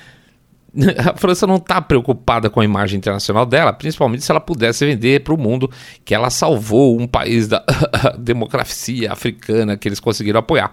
a 1.05 1.17
França 1.17 1.47
não 1.47 1.57
está 1.57 1.81
preocupada 1.81 2.49
com 2.49 2.61
a 2.61 2.65
imagem 2.65 2.99
internacional 2.99 3.45
dela, 3.45 3.73
principalmente 3.73 4.25
se 4.25 4.31
ela 4.31 4.41
pudesse 4.41 4.85
vender 4.87 5.21
para 5.21 5.35
o 5.35 5.39
mundo 5.39 5.71
que 6.05 6.15
ela 6.15 6.31
salvou 6.31 6.99
um 6.99 7.07
país 7.07 7.49
da 7.49 7.65
democracia 8.19 9.13
africana 9.13 9.77
que 9.77 9.89
eles 9.89 10.01
conseguiram 10.01 10.41
apoiar. 10.41 10.71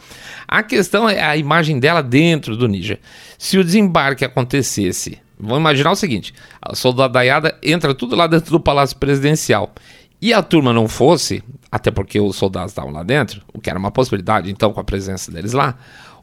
A 0.47 0.63
questão 0.63 1.09
é 1.09 1.21
a 1.21 1.35
imagem 1.35 1.79
dela 1.79 2.01
dentro 2.01 2.55
do 2.55 2.67
Níger. 2.67 2.99
Se 3.37 3.57
o 3.57 3.63
desembarque 3.63 4.23
acontecesse, 4.23 5.19
vamos 5.39 5.59
imaginar 5.59 5.91
o 5.91 5.95
seguinte: 5.95 6.33
a 6.61 6.75
soldadaiada 6.75 7.57
entra 7.61 7.93
tudo 7.93 8.15
lá 8.15 8.27
dentro 8.27 8.51
do 8.51 8.59
palácio 8.59 8.97
presidencial 8.97 9.71
e 10.21 10.33
a 10.33 10.41
turma 10.41 10.73
não 10.73 10.87
fosse, 10.87 11.43
até 11.71 11.91
porque 11.91 12.19
os 12.19 12.35
soldados 12.35 12.71
estavam 12.71 12.91
lá 12.91 13.03
dentro, 13.03 13.41
o 13.53 13.59
que 13.59 13.69
era 13.69 13.77
uma 13.77 13.91
possibilidade, 13.91 14.49
então, 14.49 14.73
com 14.73 14.79
a 14.79 14.83
presença 14.83 15.31
deles 15.31 15.53
lá 15.53 15.77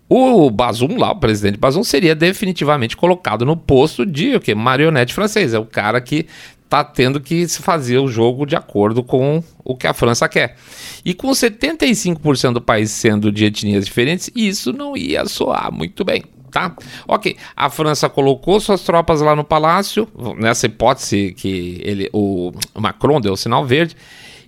o 0.08 0.50
Bazum 0.50 0.98
lá, 0.98 1.12
o 1.12 1.16
presidente 1.16 1.58
Bazum, 1.58 1.82
seria 1.82 2.14
definitivamente 2.14 2.96
colocado 2.96 3.44
no 3.44 3.56
posto 3.56 4.04
de 4.04 4.36
o 4.36 4.40
que? 4.40 4.54
Marionete 4.54 5.14
francês. 5.14 5.54
É 5.54 5.58
o 5.58 5.64
cara 5.64 6.00
que 6.00 6.26
está 6.64 6.84
tendo 6.84 7.20
que 7.20 7.46
se 7.48 7.62
fazer 7.62 7.98
o 7.98 8.08
jogo 8.08 8.44
de 8.44 8.56
acordo 8.56 9.02
com 9.02 9.42
o 9.64 9.76
que 9.76 9.86
a 9.86 9.94
França 9.94 10.28
quer. 10.28 10.56
E 11.04 11.14
com 11.14 11.28
75% 11.28 12.52
do 12.52 12.60
país 12.60 12.90
sendo 12.90 13.30
de 13.30 13.44
etnias 13.44 13.86
diferentes, 13.86 14.30
isso 14.34 14.72
não 14.72 14.96
ia 14.96 15.24
soar 15.26 15.72
muito 15.72 16.04
bem. 16.04 16.22
Tá? 16.54 16.72
Ok, 17.08 17.36
a 17.56 17.68
França 17.68 18.08
colocou 18.08 18.60
suas 18.60 18.82
tropas 18.82 19.20
lá 19.20 19.34
no 19.34 19.42
palácio, 19.42 20.06
nessa 20.38 20.66
hipótese 20.66 21.34
que 21.36 21.80
ele, 21.82 22.08
o 22.12 22.52
Macron 22.76 23.20
deu 23.20 23.32
o 23.32 23.36
sinal 23.36 23.66
verde, 23.66 23.96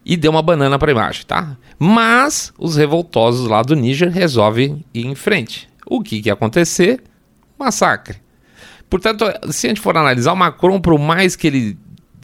e 0.05 0.17
deu 0.17 0.31
uma 0.31 0.41
banana 0.41 0.79
para 0.79 0.89
a 0.89 0.95
imagem, 0.95 1.25
tá? 1.27 1.57
Mas 1.77 2.53
os 2.57 2.77
revoltosos 2.77 3.49
lá 3.49 3.61
do 3.61 3.75
Níger 3.75 4.09
resolvem 4.09 4.85
ir 4.95 5.05
em 5.05 5.17
frente. 5.17 5.69
O 5.85 6.01
que, 6.01 6.23
que 6.23 6.29
ia 6.29 6.35
acontecer? 6.35 7.03
Massacre. 7.59 8.19
Portanto, 8.89 9.25
se 9.51 9.67
a 9.67 9.71
gente 9.71 9.81
for 9.81 9.97
analisar 9.97 10.33
o 10.33 10.37
Macron, 10.37 10.81
por 10.81 10.97
mais 11.01 11.35
que 11.35 11.49
ele 11.49 11.79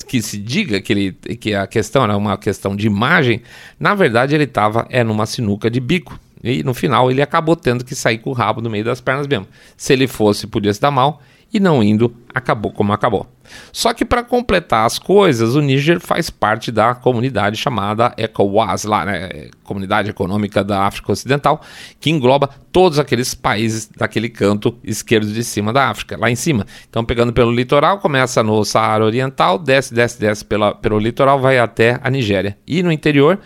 que 0.06 0.22
se 0.22 0.38
diga 0.38 0.80
que, 0.80 0.92
ele, 0.92 1.12
que 1.12 1.54
a 1.54 1.66
questão 1.66 2.04
era 2.04 2.16
uma 2.16 2.38
questão 2.38 2.76
de 2.76 2.86
imagem, 2.86 3.42
na 3.80 3.96
verdade 3.96 4.32
ele 4.32 4.44
estava 4.44 4.86
é 4.90 5.02
numa 5.02 5.26
sinuca 5.26 5.68
de 5.68 5.80
bico. 5.80 6.20
E 6.42 6.62
no 6.62 6.74
final 6.74 7.10
ele 7.10 7.22
acabou 7.22 7.54
tendo 7.54 7.84
que 7.84 7.94
sair 7.94 8.18
com 8.18 8.30
o 8.30 8.32
rabo 8.34 8.60
no 8.60 8.70
meio 8.70 8.84
das 8.84 9.00
pernas 9.00 9.26
mesmo. 9.26 9.46
Se 9.76 9.92
ele 9.92 10.06
fosse, 10.06 10.46
podia 10.46 10.72
se 10.72 10.80
dar 10.80 10.90
mal 10.90 11.20
e 11.52 11.60
não 11.60 11.82
indo, 11.82 12.14
acabou 12.34 12.72
como 12.72 12.92
acabou. 12.92 13.26
Só 13.70 13.92
que 13.92 14.06
para 14.06 14.22
completar 14.22 14.86
as 14.86 14.98
coisas, 14.98 15.54
o 15.54 15.60
Níger 15.60 16.00
faz 16.00 16.30
parte 16.30 16.72
da 16.72 16.94
comunidade 16.94 17.58
chamada 17.58 18.14
ECOWAS, 18.16 18.84
lá, 18.84 19.04
né? 19.04 19.50
Comunidade 19.62 20.08
Econômica 20.08 20.64
da 20.64 20.84
África 20.84 21.12
Ocidental, 21.12 21.60
que 22.00 22.10
engloba 22.10 22.48
todos 22.70 22.98
aqueles 22.98 23.34
países 23.34 23.86
daquele 23.94 24.30
canto 24.30 24.78
esquerdo 24.82 25.30
de 25.30 25.44
cima 25.44 25.72
da 25.74 25.90
África, 25.90 26.16
lá 26.16 26.30
em 26.30 26.36
cima. 26.36 26.66
Então, 26.88 27.04
pegando 27.04 27.34
pelo 27.34 27.52
litoral, 27.52 27.98
começa 27.98 28.42
no 28.42 28.64
Saara 28.64 29.04
Oriental, 29.04 29.58
desce, 29.58 29.92
desce, 29.92 30.18
desce 30.18 30.44
pela, 30.44 30.74
pelo 30.74 30.98
litoral, 30.98 31.38
vai 31.38 31.58
até 31.58 32.00
a 32.02 32.08
Nigéria. 32.08 32.56
E 32.66 32.82
no 32.82 32.90
interior 32.90 33.38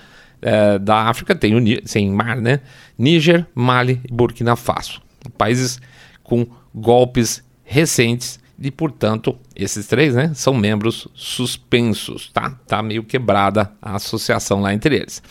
é, 0.43 0.79
da 0.79 1.09
África 1.09 1.35
tem 1.35 1.55
o 1.55 1.83
sem 1.85 2.11
mar, 2.11 2.41
né? 2.41 2.61
Níger, 2.99 3.47
Mali 3.55 4.01
e 4.09 4.13
Burkina 4.13 4.57
Faso. 4.57 5.01
Países 5.37 5.81
com 6.23 6.47
golpes 6.75 7.43
recentes 7.65 8.39
e, 8.59 8.71
portanto, 8.71 9.37
esses 9.55 9.87
três, 9.87 10.15
né, 10.15 10.33
são 10.35 10.55
membros 10.55 11.07
suspensos, 11.15 12.31
tá? 12.33 12.51
Tá 12.67 12.83
meio 12.83 13.05
quebrada 13.05 13.71
a 13.83 13.97
associação 13.97 14.61
lá 14.61 14.73
entre 14.73 14.97
eles. 14.97 15.23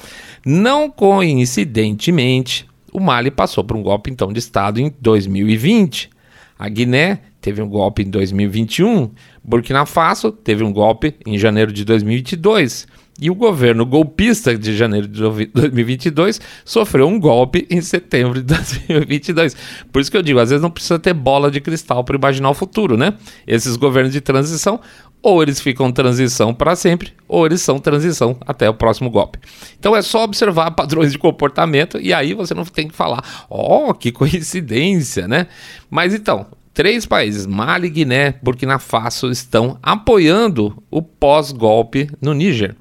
Não 0.46 0.90
coincidentemente, 0.90 2.68
o 2.94 3.00
Mali 3.00 3.32
passou 3.32 3.64
por 3.64 3.76
um 3.76 3.82
golpe 3.82 4.12
então 4.12 4.32
de 4.32 4.40
estado 4.40 4.80
em 4.80 4.94
2020. 5.02 6.10
A 6.58 6.70
Guiné 6.70 7.20
teve 7.42 7.62
um 7.62 7.68
golpe 7.68 8.04
em 8.04 8.10
2021, 8.10 9.12
Burkina 9.44 9.86
Faso 9.86 10.32
teve 10.32 10.64
um 10.64 10.72
golpe 10.72 11.16
em 11.26 11.38
janeiro 11.38 11.72
de 11.72 11.84
2022. 11.84 12.88
E 13.20 13.32
o 13.32 13.36
governo 13.36 13.86
golpista 13.86 14.58
de 14.58 14.76
janeiro 14.76 15.08
de 15.08 15.22
2022 15.22 16.42
sofreu 16.66 17.08
um 17.08 17.18
golpe 17.18 17.66
em 17.70 17.80
setembro 17.80 18.44
de 18.44 18.44
2022. 18.54 19.56
Por 19.92 20.02
isso 20.02 20.12
que 20.12 20.18
eu 20.18 20.22
digo, 20.22 20.38
às 20.38 20.50
vezes 20.50 20.62
não 20.62 20.70
precisa 20.70 21.00
ter 21.00 21.14
bola 21.14 21.50
de 21.50 21.62
cristal 21.62 22.04
para 22.04 22.18
imaginar 22.18 22.50
o 22.50 22.54
futuro, 22.54 22.98
né? 22.98 23.14
Esses 23.48 23.78
governos 23.78 24.12
de 24.12 24.20
transição, 24.20 24.82
ou 25.24 25.42
eles 25.42 25.62
ficam 25.62 25.94
transição 25.94 26.54
para 26.54 26.76
sempre, 26.76 27.14
ou 27.26 27.46
eles 27.46 27.62
são 27.62 27.80
transição 27.80 28.36
até 28.46 28.70
o 28.70 28.74
próximo 28.74 29.10
golpe. 29.10 29.40
Então 29.80 29.96
é 29.96 30.02
só 30.02 30.26
observar 30.26 30.72
padrões 30.76 31.14
de 31.14 31.18
comportamento 31.18 31.98
e 32.02 32.14
aí 32.14 32.34
você 32.34 32.54
não 32.54 32.66
tem 32.66 32.90
que 32.90 32.96
falar, 32.96 33.24
ó, 33.50 33.92
oh, 33.92 33.94
que 33.94 34.12
coincidência, 34.12 35.26
né? 35.26 35.48
Mas 35.90 36.14
então, 36.14 36.48
três 36.74 37.06
países, 37.06 37.46
Mali, 37.46 37.90
Guiné, 37.90 38.36
Burkina 38.44 38.78
Faso, 38.78 39.32
estão 39.32 39.80
apoiando 39.82 40.84
o 40.92 41.02
pós-golpe 41.02 42.10
no 42.20 42.34
Níger 42.34 42.76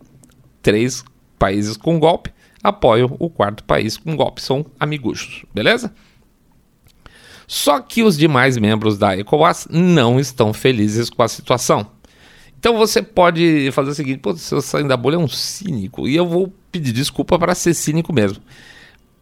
três 0.64 1.04
países 1.38 1.76
com 1.76 2.00
golpe 2.00 2.32
apoiam 2.62 3.14
o 3.20 3.28
quarto 3.28 3.62
país 3.62 3.98
com 3.98 4.16
golpe. 4.16 4.42
São 4.42 4.64
amiguchos, 4.80 5.44
beleza? 5.54 5.94
Só 7.46 7.78
que 7.78 8.02
os 8.02 8.16
demais 8.16 8.56
membros 8.56 8.96
da 8.96 9.14
ECOWAS 9.16 9.68
não 9.70 10.18
estão 10.18 10.54
felizes 10.54 11.10
com 11.10 11.22
a 11.22 11.28
situação. 11.28 11.86
Então 12.58 12.78
você 12.78 13.02
pode 13.02 13.70
fazer 13.72 13.90
o 13.90 13.94
seguinte: 13.94 14.20
pô, 14.20 14.34
seu 14.34 14.62
saindo 14.62 14.88
da 14.88 14.96
bolha 14.96 15.16
é 15.16 15.18
um 15.18 15.28
cínico, 15.28 16.08
e 16.08 16.16
eu 16.16 16.26
vou 16.26 16.50
pedir 16.72 16.92
desculpa 16.92 17.38
para 17.38 17.54
ser 17.54 17.74
cínico 17.74 18.10
mesmo. 18.10 18.42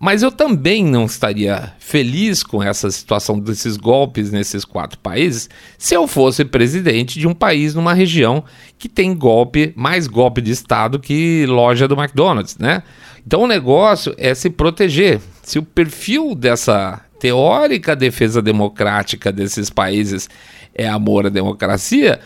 Mas 0.04 0.24
eu 0.24 0.32
também 0.32 0.84
não 0.84 1.04
estaria 1.04 1.74
feliz 1.78 2.42
com 2.42 2.60
essa 2.60 2.90
situação 2.90 3.38
desses 3.38 3.76
golpes 3.76 4.32
nesses 4.32 4.64
quatro 4.64 4.98
países 4.98 5.48
se 5.78 5.94
eu 5.94 6.08
fosse 6.08 6.44
presidente 6.44 7.20
de 7.20 7.28
um 7.28 7.32
país 7.32 7.72
numa 7.72 7.94
região 7.94 8.42
que 8.76 8.88
tem 8.88 9.14
golpe, 9.14 9.72
mais 9.76 10.08
golpe 10.08 10.40
de 10.40 10.50
Estado 10.50 10.98
que 10.98 11.46
loja 11.46 11.86
do 11.86 11.94
McDonald's, 11.94 12.58
né? 12.58 12.82
Então 13.24 13.42
o 13.42 13.46
negócio 13.46 14.12
é 14.18 14.34
se 14.34 14.50
proteger. 14.50 15.20
Se 15.40 15.60
o 15.60 15.62
perfil 15.62 16.34
dessa 16.34 17.00
teórica 17.20 17.94
defesa 17.94 18.42
democrática 18.42 19.30
desses 19.30 19.70
países 19.70 20.28
é 20.74 20.88
amor 20.88 21.26
à 21.26 21.28
democracia, 21.28 22.18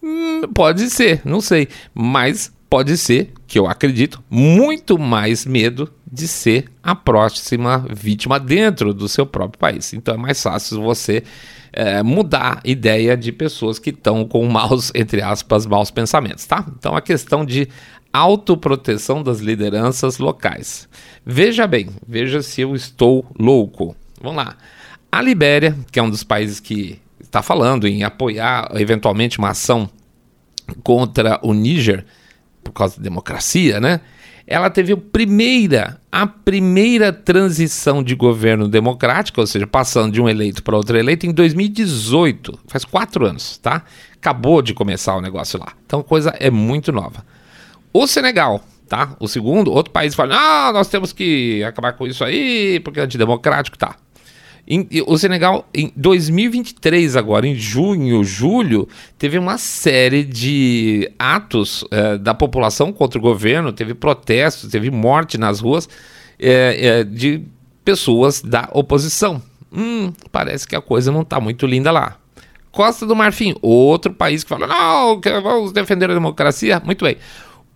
hum, 0.00 0.42
pode 0.54 0.88
ser, 0.88 1.20
não 1.24 1.40
sei. 1.40 1.66
Mas 1.92 2.52
pode 2.70 2.96
ser, 2.96 3.32
que 3.48 3.58
eu 3.58 3.66
acredito, 3.66 4.22
muito 4.30 4.96
mais 4.96 5.44
medo 5.44 5.92
de 6.14 6.28
ser 6.28 6.70
a 6.80 6.94
próxima 6.94 7.84
vítima 7.90 8.38
dentro 8.38 8.94
do 8.94 9.08
seu 9.08 9.26
próprio 9.26 9.58
país. 9.58 9.92
Então 9.92 10.14
é 10.14 10.16
mais 10.16 10.40
fácil 10.40 10.80
você 10.80 11.24
é, 11.72 12.04
mudar 12.04 12.60
ideia 12.64 13.16
de 13.16 13.32
pessoas 13.32 13.80
que 13.80 13.90
estão 13.90 14.24
com 14.24 14.46
maus, 14.46 14.92
entre 14.94 15.20
aspas, 15.20 15.66
maus 15.66 15.90
pensamentos, 15.90 16.46
tá? 16.46 16.64
Então 16.78 16.94
a 16.94 17.02
questão 17.02 17.44
de 17.44 17.68
autoproteção 18.12 19.24
das 19.24 19.40
lideranças 19.40 20.18
locais. 20.18 20.88
Veja 21.26 21.66
bem, 21.66 21.88
veja 22.06 22.42
se 22.42 22.60
eu 22.60 22.76
estou 22.76 23.26
louco. 23.36 23.96
Vamos 24.22 24.44
lá. 24.44 24.56
A 25.10 25.20
Libéria, 25.20 25.76
que 25.90 25.98
é 25.98 26.02
um 26.02 26.10
dos 26.10 26.22
países 26.22 26.60
que 26.60 27.00
está 27.20 27.42
falando 27.42 27.88
em 27.88 28.04
apoiar 28.04 28.70
eventualmente 28.74 29.40
uma 29.40 29.50
ação 29.50 29.90
contra 30.84 31.40
o 31.42 31.52
Níger, 31.52 32.06
por 32.62 32.72
causa 32.72 32.96
da 32.96 33.02
democracia, 33.02 33.80
né? 33.80 34.00
Ela 34.46 34.68
teve 34.68 34.92
a 34.92 34.96
primeira, 34.96 35.98
a 36.12 36.26
primeira 36.26 37.12
transição 37.12 38.02
de 38.02 38.14
governo 38.14 38.68
democrático, 38.68 39.40
ou 39.40 39.46
seja, 39.46 39.66
passando 39.66 40.12
de 40.12 40.20
um 40.20 40.28
eleito 40.28 40.62
para 40.62 40.76
outro 40.76 40.98
eleito 40.98 41.26
em 41.26 41.32
2018, 41.32 42.58
faz 42.66 42.84
quatro 42.84 43.26
anos, 43.26 43.56
tá? 43.58 43.82
Acabou 44.14 44.60
de 44.60 44.74
começar 44.74 45.16
o 45.16 45.20
negócio 45.20 45.58
lá. 45.58 45.68
Então 45.86 46.02
coisa 46.02 46.34
é 46.38 46.50
muito 46.50 46.92
nova. 46.92 47.24
O 47.92 48.06
Senegal, 48.06 48.62
tá? 48.86 49.16
O 49.18 49.26
segundo, 49.26 49.72
outro 49.72 49.92
país 49.92 50.14
fala, 50.14 50.36
ah, 50.36 50.72
nós 50.72 50.88
temos 50.88 51.12
que 51.12 51.64
acabar 51.64 51.94
com 51.94 52.06
isso 52.06 52.22
aí, 52.22 52.80
porque 52.80 53.00
é 53.00 53.04
antidemocrático, 53.04 53.78
tá? 53.78 53.96
Em, 54.66 54.88
o 55.06 55.18
Senegal, 55.18 55.68
em 55.74 55.92
2023, 55.94 57.16
agora, 57.16 57.46
em 57.46 57.54
junho, 57.54 58.24
julho, 58.24 58.88
teve 59.18 59.38
uma 59.38 59.58
série 59.58 60.24
de 60.24 61.10
atos 61.18 61.84
é, 61.90 62.16
da 62.16 62.32
população 62.32 62.90
contra 62.90 63.18
o 63.18 63.22
governo, 63.22 63.72
teve 63.72 63.92
protestos, 63.92 64.70
teve 64.70 64.90
morte 64.90 65.36
nas 65.36 65.60
ruas 65.60 65.88
é, 66.38 66.86
é, 66.86 67.04
de 67.04 67.42
pessoas 67.84 68.40
da 68.40 68.68
oposição. 68.72 69.42
Hum, 69.70 70.12
parece 70.32 70.66
que 70.66 70.74
a 70.74 70.80
coisa 70.80 71.12
não 71.12 71.22
está 71.22 71.38
muito 71.38 71.66
linda 71.66 71.90
lá. 71.90 72.16
Costa 72.72 73.06
do 73.06 73.14
Marfim, 73.14 73.54
outro 73.60 74.12
país 74.12 74.42
que 74.42 74.48
fala, 74.48 74.66
não, 74.66 75.20
vamos 75.42 75.72
defender 75.72 76.10
a 76.10 76.14
democracia. 76.14 76.80
Muito 76.84 77.04
bem. 77.04 77.16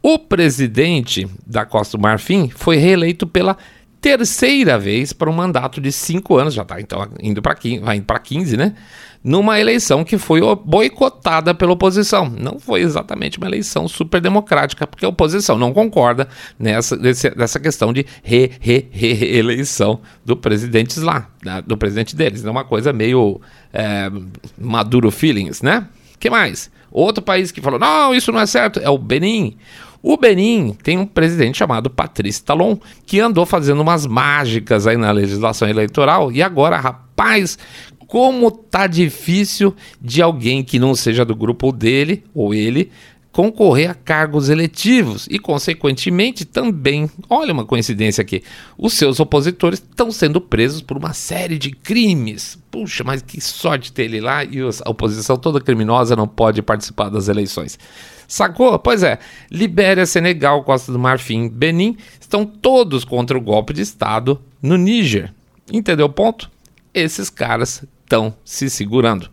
O 0.03 0.18
presidente 0.18 1.29
da 1.46 1.66
Costa 1.66 1.98
do 1.98 2.01
Marfim 2.03 2.48
foi 2.48 2.77
reeleito 2.77 3.27
pela 3.27 3.57
terceira 4.00 4.78
vez 4.78 5.12
para 5.12 5.28
um 5.28 5.32
mandato 5.32 5.80
de 5.80 5.90
cinco 5.90 6.37
anos, 6.37 6.54
já 6.54 6.62
está 6.62 6.80
então 6.80 7.06
indo 7.20 7.42
para 7.42 7.54
15, 7.54 7.80
vai 7.80 8.00
para 8.00 8.18
15, 8.18 8.56
né? 8.56 8.74
Numa 9.22 9.58
eleição 9.58 10.04
que 10.04 10.16
foi 10.16 10.40
boicotada 10.64 11.52
pela 11.52 11.72
oposição. 11.72 12.30
Não 12.30 12.58
foi 12.61 12.82
exatamente 12.82 13.37
uma 13.37 13.48
eleição 13.48 13.88
super 13.88 14.20
democrática, 14.20 14.87
porque 14.87 15.04
a 15.04 15.08
oposição 15.08 15.58
não 15.58 15.72
concorda 15.72 16.28
nessa, 16.58 16.96
nessa 17.37 17.58
questão 17.58 17.92
de 17.92 18.06
re, 18.22 18.52
re, 18.61 18.87
re, 18.92 19.12
reeleição 19.12 20.00
do 20.24 20.37
presidente 20.37 21.00
lá, 21.00 21.28
do 21.66 21.76
presidente 21.76 22.14
deles. 22.14 22.44
É 22.44 22.50
uma 22.50 22.64
coisa 22.64 22.92
meio 22.92 23.40
é, 23.72 24.11
maduro 24.56 25.11
feelings, 25.11 25.62
né? 25.62 25.88
que 26.18 26.28
mais? 26.28 26.70
Outro 26.90 27.22
país 27.22 27.52
que 27.52 27.61
falou, 27.61 27.78
não, 27.78 28.14
isso 28.14 28.32
não 28.32 28.40
é 28.40 28.46
certo, 28.46 28.80
é 28.80 28.88
o 28.88 28.98
Benin. 28.98 29.56
O 30.02 30.16
Benin 30.16 30.76
tem 30.82 30.96
um 30.98 31.06
presidente 31.06 31.58
chamado 31.58 31.90
Patrício 31.90 32.44
Talon, 32.44 32.76
que 33.04 33.18
andou 33.18 33.44
fazendo 33.44 33.80
umas 33.80 34.06
mágicas 34.06 34.87
aí 34.87 34.96
na 34.96 35.11
legislação 35.11 35.68
eleitoral 35.68 36.30
e 36.30 36.42
agora, 36.42 36.76
rapaz, 36.76 37.58
como 38.06 38.50
tá 38.50 38.87
difícil 38.87 39.74
de 40.00 40.22
alguém 40.22 40.64
que 40.64 40.78
não 40.78 40.94
seja 40.94 41.24
do 41.24 41.37
grupo 41.37 41.72
dele 41.72 42.24
ou 42.34 42.54
ele 42.54 42.90
concorrer 43.32 43.90
a 43.90 43.94
cargos 43.94 44.48
eletivos 44.48 45.28
e, 45.30 45.38
consequentemente, 45.38 46.44
também, 46.44 47.08
olha 47.28 47.52
uma 47.52 47.64
coincidência 47.64 48.22
aqui, 48.22 48.42
os 48.76 48.94
seus 48.94 49.20
opositores 49.20 49.78
estão 49.78 50.10
sendo 50.10 50.40
presos 50.40 50.82
por 50.82 50.96
uma 50.96 51.12
série 51.12 51.58
de 51.58 51.70
crimes. 51.70 52.58
Puxa, 52.70 53.04
mas 53.04 53.22
que 53.22 53.40
sorte 53.40 53.92
ter 53.92 54.04
ele 54.04 54.20
lá 54.20 54.44
e 54.44 54.58
a 54.60 54.90
oposição 54.90 55.36
toda 55.36 55.60
criminosa 55.60 56.16
não 56.16 56.26
pode 56.26 56.62
participar 56.62 57.08
das 57.08 57.28
eleições. 57.28 57.78
Sacou? 58.26 58.78
Pois 58.78 59.02
é, 59.02 59.18
Libéria, 59.50 60.04
Senegal, 60.04 60.62
Costa 60.62 60.92
do 60.92 60.98
Marfim, 60.98 61.48
Benin 61.48 61.96
estão 62.20 62.44
todos 62.44 63.04
contra 63.04 63.38
o 63.38 63.40
golpe 63.40 63.72
de 63.72 63.80
Estado 63.80 64.40
no 64.60 64.76
Níger. 64.76 65.32
Entendeu 65.72 66.06
o 66.06 66.12
ponto? 66.12 66.50
Esses 66.92 67.30
caras 67.30 67.84
estão 68.02 68.34
se 68.44 68.68
segurando. 68.68 69.30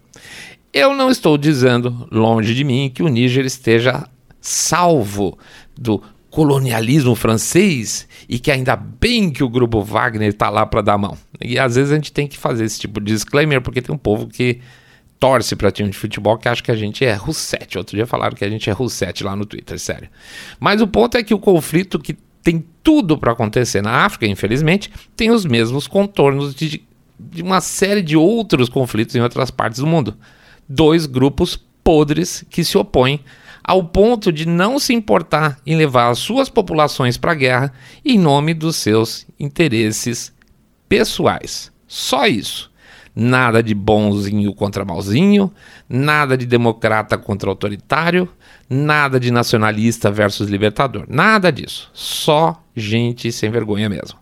Eu 0.75 0.93
não 0.93 1.09
estou 1.09 1.37
dizendo, 1.37 2.05
longe 2.11 2.53
de 2.53 2.65
mim, 2.65 2.91
que 2.93 3.01
o 3.01 3.07
Níger 3.07 3.45
esteja 3.45 4.05
salvo 4.41 5.39
do 5.73 6.03
colonialismo 6.29 7.15
francês 7.15 8.05
e 8.27 8.37
que 8.37 8.51
ainda 8.51 8.75
bem 8.75 9.31
que 9.31 9.41
o 9.41 9.47
grupo 9.47 9.81
Wagner 9.81 10.27
está 10.27 10.49
lá 10.49 10.65
para 10.65 10.81
dar 10.81 10.97
mão. 10.97 11.17
E 11.41 11.57
às 11.57 11.77
vezes 11.77 11.93
a 11.93 11.95
gente 11.95 12.11
tem 12.11 12.27
que 12.27 12.37
fazer 12.37 12.65
esse 12.65 12.77
tipo 12.77 12.99
de 12.99 13.13
disclaimer 13.13 13.61
porque 13.61 13.81
tem 13.81 13.95
um 13.95 13.97
povo 13.97 14.27
que 14.27 14.59
torce 15.17 15.55
para 15.55 15.71
time 15.71 15.91
de 15.91 15.97
futebol 15.97 16.37
que 16.37 16.49
acha 16.49 16.61
que 16.61 16.71
a 16.71 16.75
gente 16.75 17.05
é 17.05 17.13
Roussetti. 17.13 17.77
Outro 17.77 17.95
dia 17.95 18.05
falaram 18.05 18.35
que 18.35 18.43
a 18.43 18.49
gente 18.49 18.69
é 18.69 18.73
Roussetti 18.73 19.23
lá 19.23 19.33
no 19.33 19.45
Twitter, 19.45 19.79
sério. 19.79 20.09
Mas 20.59 20.81
o 20.81 20.87
ponto 20.87 21.15
é 21.15 21.23
que 21.23 21.33
o 21.33 21.39
conflito 21.39 21.97
que 21.97 22.17
tem 22.43 22.65
tudo 22.83 23.17
para 23.17 23.31
acontecer 23.31 23.81
na 23.81 24.03
África, 24.03 24.27
infelizmente, 24.27 24.91
tem 25.15 25.31
os 25.31 25.45
mesmos 25.45 25.87
contornos 25.87 26.53
de, 26.53 26.83
de 27.17 27.41
uma 27.41 27.61
série 27.61 28.01
de 28.01 28.17
outros 28.17 28.67
conflitos 28.67 29.15
em 29.15 29.21
outras 29.21 29.49
partes 29.49 29.79
do 29.79 29.87
mundo 29.87 30.17
dois 30.67 31.05
grupos 31.05 31.59
podres 31.83 32.45
que 32.49 32.63
se 32.63 32.77
opõem 32.77 33.23
ao 33.63 33.83
ponto 33.83 34.31
de 34.31 34.47
não 34.47 34.77
se 34.77 34.93
importar 34.93 35.59
em 35.65 35.75
levar 35.75 36.09
as 36.09 36.19
suas 36.19 36.49
populações 36.49 37.17
para 37.17 37.31
a 37.31 37.35
guerra 37.35 37.73
em 38.03 38.17
nome 38.17 38.53
dos 38.53 38.75
seus 38.75 39.25
interesses 39.39 40.31
pessoais. 40.87 41.71
Só 41.87 42.27
isso. 42.27 42.71
Nada 43.15 43.63
de 43.63 43.73
bonzinho 43.73 44.53
contra 44.53 44.83
malzinho, 44.83 45.51
nada 45.87 46.37
de 46.37 46.45
democrata 46.45 47.17
contra 47.17 47.49
autoritário, 47.49 48.27
nada 48.69 49.19
de 49.19 49.31
nacionalista 49.31 50.11
versus 50.11 50.49
libertador. 50.49 51.05
Nada 51.07 51.49
disso. 51.49 51.89
Só 51.93 52.61
gente 52.75 53.31
sem 53.31 53.49
vergonha 53.49 53.87
mesmo. 53.87 54.19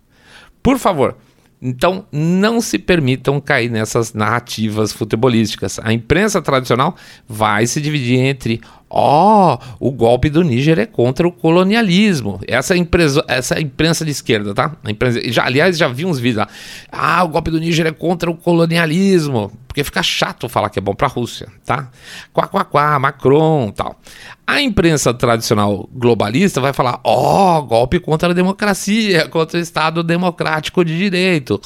Por 0.61 0.77
favor, 0.77 1.17
Então, 1.65 2.05
não 2.11 2.59
se 2.59 2.77
permitam 2.77 3.39
cair 3.39 3.69
nessas 3.69 4.13
narrativas 4.13 4.91
futebolísticas. 4.91 5.79
A 5.81 5.93
imprensa 5.93 6.41
tradicional 6.41 6.93
vai 7.25 7.65
se 7.65 7.79
dividir 7.79 8.19
entre 8.19 8.59
Ó, 8.95 9.57
oh, 9.79 9.87
o 9.87 9.91
golpe 9.91 10.29
do 10.29 10.43
Níger 10.43 10.77
é 10.77 10.85
contra 10.85 11.27
o 11.27 11.31
colonialismo. 11.31 12.39
Essa, 12.47 12.77
empresa, 12.77 13.25
essa 13.27 13.59
imprensa 13.59 14.05
de 14.05 14.11
esquerda, 14.11 14.53
tá? 14.53 14.75
Imprensa, 14.87 15.19
já, 15.31 15.45
aliás, 15.45 15.75
já 15.75 15.87
vi 15.87 16.05
uns 16.05 16.19
vídeos 16.19 16.45
lá. 16.45 16.47
Ah, 16.91 17.23
o 17.23 17.29
golpe 17.29 17.49
do 17.49 17.59
Níger 17.59 17.87
é 17.87 17.91
contra 17.91 18.29
o 18.29 18.37
colonialismo. 18.37 19.51
Porque 19.67 19.83
fica 19.83 20.03
chato 20.03 20.47
falar 20.47 20.69
que 20.69 20.77
é 20.77 20.81
bom 20.81 20.93
para 20.93 21.07
a 21.07 21.09
Rússia, 21.09 21.47
tá? 21.65 21.89
Quá, 22.31 22.45
quá, 22.45 22.63
quá, 22.63 22.99
Macron 22.99 23.71
tal. 23.71 23.99
A 24.45 24.61
imprensa 24.61 25.11
tradicional 25.11 25.89
globalista 25.91 26.61
vai 26.61 26.71
falar: 26.71 26.99
ó, 27.03 27.57
oh, 27.57 27.63
golpe 27.63 27.99
contra 27.99 28.29
a 28.29 28.33
democracia, 28.33 29.27
contra 29.33 29.57
o 29.57 29.61
Estado 29.61 30.03
democrático 30.03 30.85
de 30.85 30.95
direito 30.95 31.59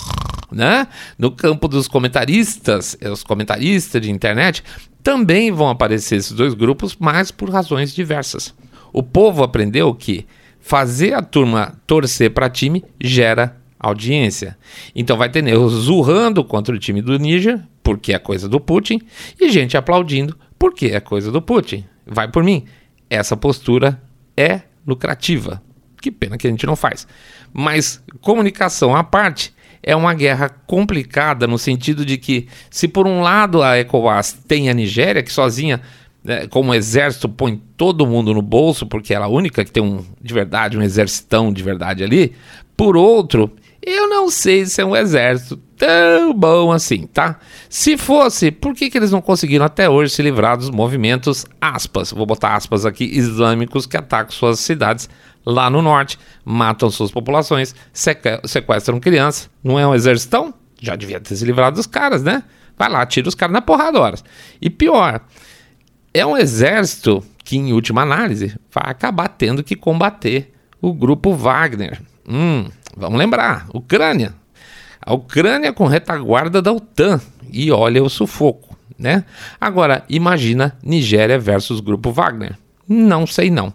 né? 0.52 0.88
No 1.18 1.32
campo 1.32 1.68
dos 1.68 1.88
comentaristas, 1.88 2.98
os 3.12 3.24
comentaristas 3.24 4.02
de 4.02 4.12
internet, 4.12 4.64
também 5.08 5.54
vão 5.54 5.70
aparecer 5.70 6.18
esses 6.18 6.34
dois 6.34 6.54
grupos, 6.54 6.98
mas 7.00 7.32
por 7.32 7.50
razões 7.50 7.96
diversas. 7.96 8.54
O 8.92 9.02
povo 9.02 9.42
aprendeu 9.42 9.96
que 9.96 10.28
fazer 10.60 11.14
a 11.14 11.22
turma 11.22 11.80
torcer 11.88 12.32
para 12.32 12.50
time 12.50 12.84
gera 13.00 13.56
audiência. 13.80 14.58
Então 14.94 15.16
vai 15.16 15.30
ter 15.30 15.42
negros 15.42 15.72
zurrando 15.72 16.44
contra 16.44 16.76
o 16.76 16.78
time 16.78 17.02
do 17.02 17.18
Níger, 17.18 17.64
porque 17.82 18.12
é 18.12 18.20
coisa 18.20 18.50
do 18.50 18.60
Putin, 18.60 19.00
e 19.40 19.50
gente 19.50 19.78
aplaudindo, 19.78 20.38
porque 20.60 20.88
é 20.88 21.00
coisa 21.00 21.32
do 21.32 21.42
Putin. 21.42 21.86
Vai 22.06 22.30
por 22.30 22.44
mim. 22.44 22.66
Essa 23.10 23.38
postura 23.38 24.04
é 24.36 24.64
lucrativa. 24.86 25.64
Que 26.02 26.12
pena 26.12 26.38
que 26.38 26.48
a 26.48 26.50
gente 26.50 26.66
não 26.66 26.76
faz. 26.76 27.08
Mas 27.54 28.04
comunicação 28.20 28.94
à 28.94 29.06
parte, 29.06 29.54
é 29.82 29.96
uma 29.96 30.14
guerra 30.14 30.50
complicada 30.50 31.48
no 31.48 31.58
sentido 31.58 32.06
de 32.06 32.18
que, 32.18 32.48
se 32.70 32.88
por 32.88 33.08
um 33.08 33.22
lado 33.22 33.62
a 33.64 33.78
ECOWAS 33.78 34.34
tem 34.48 34.70
a 34.70 34.74
Nigéria, 34.74 35.24
que 35.24 35.32
sozinha, 35.32 35.82
né, 36.24 36.48
como 36.48 36.74
exército, 36.74 37.30
põe 37.30 37.62
todo 37.76 38.06
mundo 38.06 38.34
no 38.34 38.42
bolso, 38.42 38.86
porque 38.86 39.14
ela 39.14 39.26
é 39.26 39.28
a 39.28 39.32
única 39.32 39.64
que 39.64 39.72
tem 39.72 39.84
um, 39.84 40.04
de 40.22 40.34
verdade, 40.34 40.78
um 40.78 40.82
exercitão 40.82 41.52
de 41.52 41.64
verdade 41.64 42.04
ali, 42.04 42.34
por 42.76 42.98
outro, 42.98 43.52
eu 43.82 44.10
não 44.10 44.30
sei 44.30 44.66
se 44.66 44.82
é 44.82 44.86
um 44.86 44.96
exército 44.96 45.58
tão 45.78 46.34
bom 46.34 46.72
assim, 46.72 47.08
tá? 47.08 47.40
Se 47.70 47.96
fosse, 47.96 48.52
por 48.52 48.74
que, 48.74 48.90
que 48.90 48.98
eles 48.98 49.12
não 49.12 49.22
conseguiram 49.22 49.64
até 49.64 49.90
hoje 49.90 50.14
se 50.14 50.22
livrar 50.22 50.58
dos 50.58 50.70
movimentos, 50.70 51.46
aspas, 51.62 52.12
vou 52.12 52.26
botar 52.26 52.56
aspas 52.56 52.86
aqui, 52.86 53.06
islâmicos 53.06 53.86
que 53.86 53.96
atacam 53.96 54.32
suas 54.32 54.60
cidades 54.60 55.08
lá 55.48 55.70
no 55.70 55.82
norte, 55.82 56.20
matam 56.44 56.90
suas 56.90 57.10
populações, 57.10 57.74
sequestram 57.94 59.00
crianças. 59.00 59.50
Não 59.64 59.80
é 59.80 59.88
um 59.88 59.96
exército? 59.96 60.54
Já 60.80 60.96
devia 60.96 61.22
ter 61.22 61.36
se 61.36 61.46
livrado 61.46 61.78
dos 61.78 61.88
caras, 61.88 62.22
né? 62.22 62.44
Vai 62.78 62.90
lá, 62.90 63.06
tira 63.06 63.30
os 63.30 63.34
caras 63.34 63.54
na 63.54 63.62
porrada 63.62 64.00
horas. 64.00 64.24
E 64.62 64.70
pior, 64.70 65.22
é 66.14 66.26
um 66.26 66.38
exército 66.38 67.24
que, 67.44 67.58
em 67.58 67.72
última 67.72 68.02
análise, 68.02 68.56
vai 68.72 68.84
acabar 68.92 69.30
tendo 69.30 69.64
que 69.64 69.76
combater 69.76 70.54
o 70.82 70.94
grupo 70.94 71.34
Wagner. 71.34 72.02
Hum, 72.28 72.66
vamos 72.96 73.18
lembrar, 73.18 73.68
Ucrânia. 73.74 74.36
A 75.02 75.14
Ucrânia 75.14 75.72
com 75.72 75.86
retaguarda 75.86 76.62
da 76.62 76.74
OTAN. 76.74 77.22
E 77.50 77.72
olha 77.72 78.04
o 78.04 78.10
sufoco, 78.10 78.78
né? 79.00 79.24
Agora, 79.60 80.04
imagina 80.10 80.78
Nigéria 80.84 81.40
versus 81.40 81.80
grupo 81.80 82.12
Wagner. 82.12 82.58
Não 82.86 83.26
sei 83.26 83.50
não. 83.50 83.74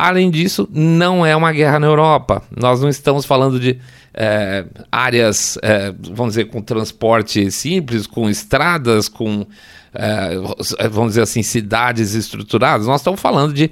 Além 0.00 0.30
disso, 0.30 0.66
não 0.72 1.26
é 1.26 1.36
uma 1.36 1.52
guerra 1.52 1.78
na 1.78 1.86
Europa. 1.86 2.42
Nós 2.56 2.80
não 2.80 2.88
estamos 2.88 3.26
falando 3.26 3.60
de 3.60 3.78
é, 4.14 4.64
áreas, 4.90 5.58
é, 5.62 5.92
vamos 5.92 6.32
dizer, 6.32 6.46
com 6.46 6.62
transporte 6.62 7.50
simples, 7.50 8.06
com 8.06 8.30
estradas, 8.30 9.10
com, 9.10 9.46
é, 9.92 10.88
vamos 10.88 11.10
dizer 11.10 11.20
assim, 11.20 11.42
cidades 11.42 12.14
estruturadas. 12.14 12.86
Nós 12.86 13.02
estamos 13.02 13.20
falando 13.20 13.52
de 13.52 13.70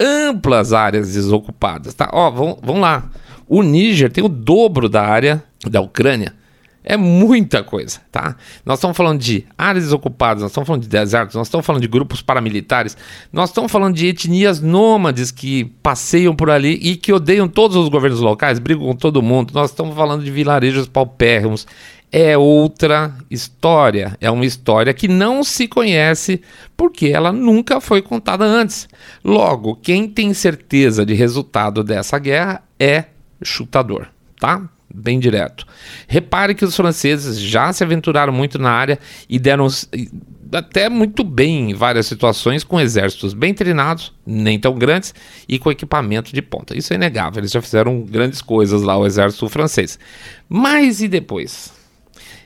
amplas 0.00 0.72
áreas 0.72 1.12
desocupadas. 1.12 1.94
Tá? 1.94 2.10
Ó, 2.12 2.28
vamos, 2.28 2.56
vamos 2.60 2.82
lá. 2.82 3.08
O 3.46 3.62
Níger 3.62 4.10
tem 4.10 4.24
o 4.24 4.28
dobro 4.28 4.88
da 4.88 5.06
área 5.06 5.44
da 5.64 5.80
Ucrânia. 5.80 6.34
É 6.84 6.96
muita 6.96 7.62
coisa, 7.62 8.00
tá? 8.10 8.36
Nós 8.64 8.78
estamos 8.78 8.96
falando 8.96 9.20
de 9.20 9.46
áreas 9.56 9.84
desocupadas, 9.84 10.42
nós 10.42 10.50
estamos 10.50 10.66
falando 10.66 10.82
de 10.82 10.88
desertos, 10.88 11.36
nós 11.36 11.46
estamos 11.46 11.64
falando 11.64 11.82
de 11.82 11.88
grupos 11.88 12.20
paramilitares, 12.20 12.96
nós 13.32 13.50
estamos 13.50 13.70
falando 13.70 13.94
de 13.94 14.08
etnias 14.08 14.60
nômades 14.60 15.30
que 15.30 15.64
passeiam 15.82 16.34
por 16.34 16.50
ali 16.50 16.72
e 16.82 16.96
que 16.96 17.12
odeiam 17.12 17.46
todos 17.46 17.76
os 17.76 17.88
governos 17.88 18.20
locais, 18.20 18.58
brigam 18.58 18.86
com 18.86 18.96
todo 18.96 19.22
mundo. 19.22 19.54
Nós 19.54 19.70
estamos 19.70 19.94
falando 19.94 20.24
de 20.24 20.30
vilarejos 20.30 20.88
paupérrimos. 20.88 21.66
É 22.14 22.36
outra 22.36 23.16
história, 23.30 24.18
é 24.20 24.30
uma 24.30 24.44
história 24.44 24.92
que 24.92 25.08
não 25.08 25.42
se 25.42 25.66
conhece 25.66 26.42
porque 26.76 27.06
ela 27.06 27.32
nunca 27.32 27.80
foi 27.80 28.02
contada 28.02 28.44
antes. 28.44 28.86
Logo, 29.24 29.76
quem 29.76 30.06
tem 30.06 30.34
certeza 30.34 31.06
de 31.06 31.14
resultado 31.14 31.82
dessa 31.82 32.18
guerra 32.18 32.62
é 32.78 33.04
chutador, 33.42 34.08
tá? 34.38 34.68
Bem 34.94 35.18
direto. 35.18 35.66
Repare 36.06 36.54
que 36.54 36.64
os 36.64 36.76
franceses 36.76 37.38
já 37.38 37.72
se 37.72 37.82
aventuraram 37.82 38.32
muito 38.32 38.58
na 38.58 38.70
área 38.70 38.98
e 39.28 39.38
deram 39.38 39.68
até 40.52 40.88
muito 40.88 41.24
bem 41.24 41.70
em 41.70 41.74
várias 41.74 42.06
situações, 42.06 42.62
com 42.62 42.80
exércitos 42.80 43.32
bem 43.32 43.54
treinados, 43.54 44.12
nem 44.26 44.58
tão 44.58 44.74
grandes, 44.74 45.14
e 45.48 45.58
com 45.58 45.70
equipamento 45.70 46.32
de 46.32 46.42
ponta. 46.42 46.76
Isso 46.76 46.92
é 46.92 46.96
inegável, 46.96 47.40
eles 47.40 47.50
já 47.50 47.62
fizeram 47.62 48.02
grandes 48.02 48.42
coisas 48.42 48.82
lá, 48.82 48.96
o 48.96 49.06
exército 49.06 49.48
francês. 49.48 49.98
Mas 50.48 51.00
e 51.00 51.08
depois? 51.08 51.81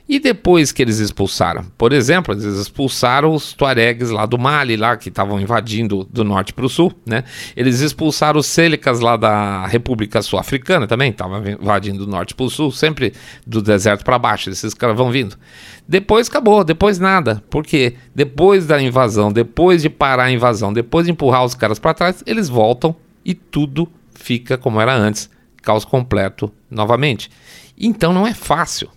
E 0.09 0.19
depois 0.19 0.71
que 0.71 0.81
eles 0.81 0.99
expulsaram? 0.99 1.65
Por 1.77 1.91
exemplo, 1.91 2.33
eles 2.33 2.45
expulsaram 2.45 3.33
os 3.33 3.51
tuaregs 3.51 4.09
lá 4.09 4.25
do 4.25 4.37
Mali, 4.37 4.77
lá 4.77 4.95
que 4.95 5.09
estavam 5.09 5.39
invadindo 5.39 6.05
do 6.05 6.23
norte 6.23 6.53
para 6.53 6.65
o 6.65 6.69
sul, 6.69 6.93
né? 7.05 7.25
Eles 7.57 7.81
expulsaram 7.81 8.39
os 8.39 8.45
Sêlicas 8.45 9.01
lá 9.01 9.17
da 9.17 9.67
República 9.67 10.21
Sul-Africana 10.21 10.87
também, 10.87 11.11
estavam 11.11 11.43
invadindo 11.45 12.05
do 12.05 12.09
norte 12.09 12.33
para 12.33 12.45
o 12.45 12.49
sul, 12.49 12.71
sempre 12.71 13.13
do 13.45 13.61
deserto 13.61 14.05
para 14.05 14.17
baixo, 14.17 14.49
esses 14.49 14.73
caras 14.73 14.95
vão 14.95 15.11
vindo. 15.11 15.35
Depois 15.85 16.29
acabou, 16.29 16.63
depois 16.63 16.99
nada, 16.99 17.43
porque 17.49 17.95
depois 18.15 18.65
da 18.65 18.81
invasão, 18.81 19.31
depois 19.31 19.81
de 19.81 19.89
parar 19.89 20.25
a 20.25 20.31
invasão, 20.31 20.71
depois 20.71 21.05
de 21.05 21.11
empurrar 21.11 21.43
os 21.43 21.53
caras 21.53 21.79
para 21.79 21.93
trás, 21.93 22.23
eles 22.25 22.47
voltam 22.47 22.95
e 23.25 23.33
tudo 23.33 23.89
fica 24.15 24.57
como 24.57 24.79
era 24.79 24.95
antes, 24.95 25.29
caos 25.61 25.83
completo 25.83 26.49
novamente. 26.71 27.29
Então 27.77 28.13
não 28.13 28.25
é 28.25 28.33
fácil. 28.33 28.89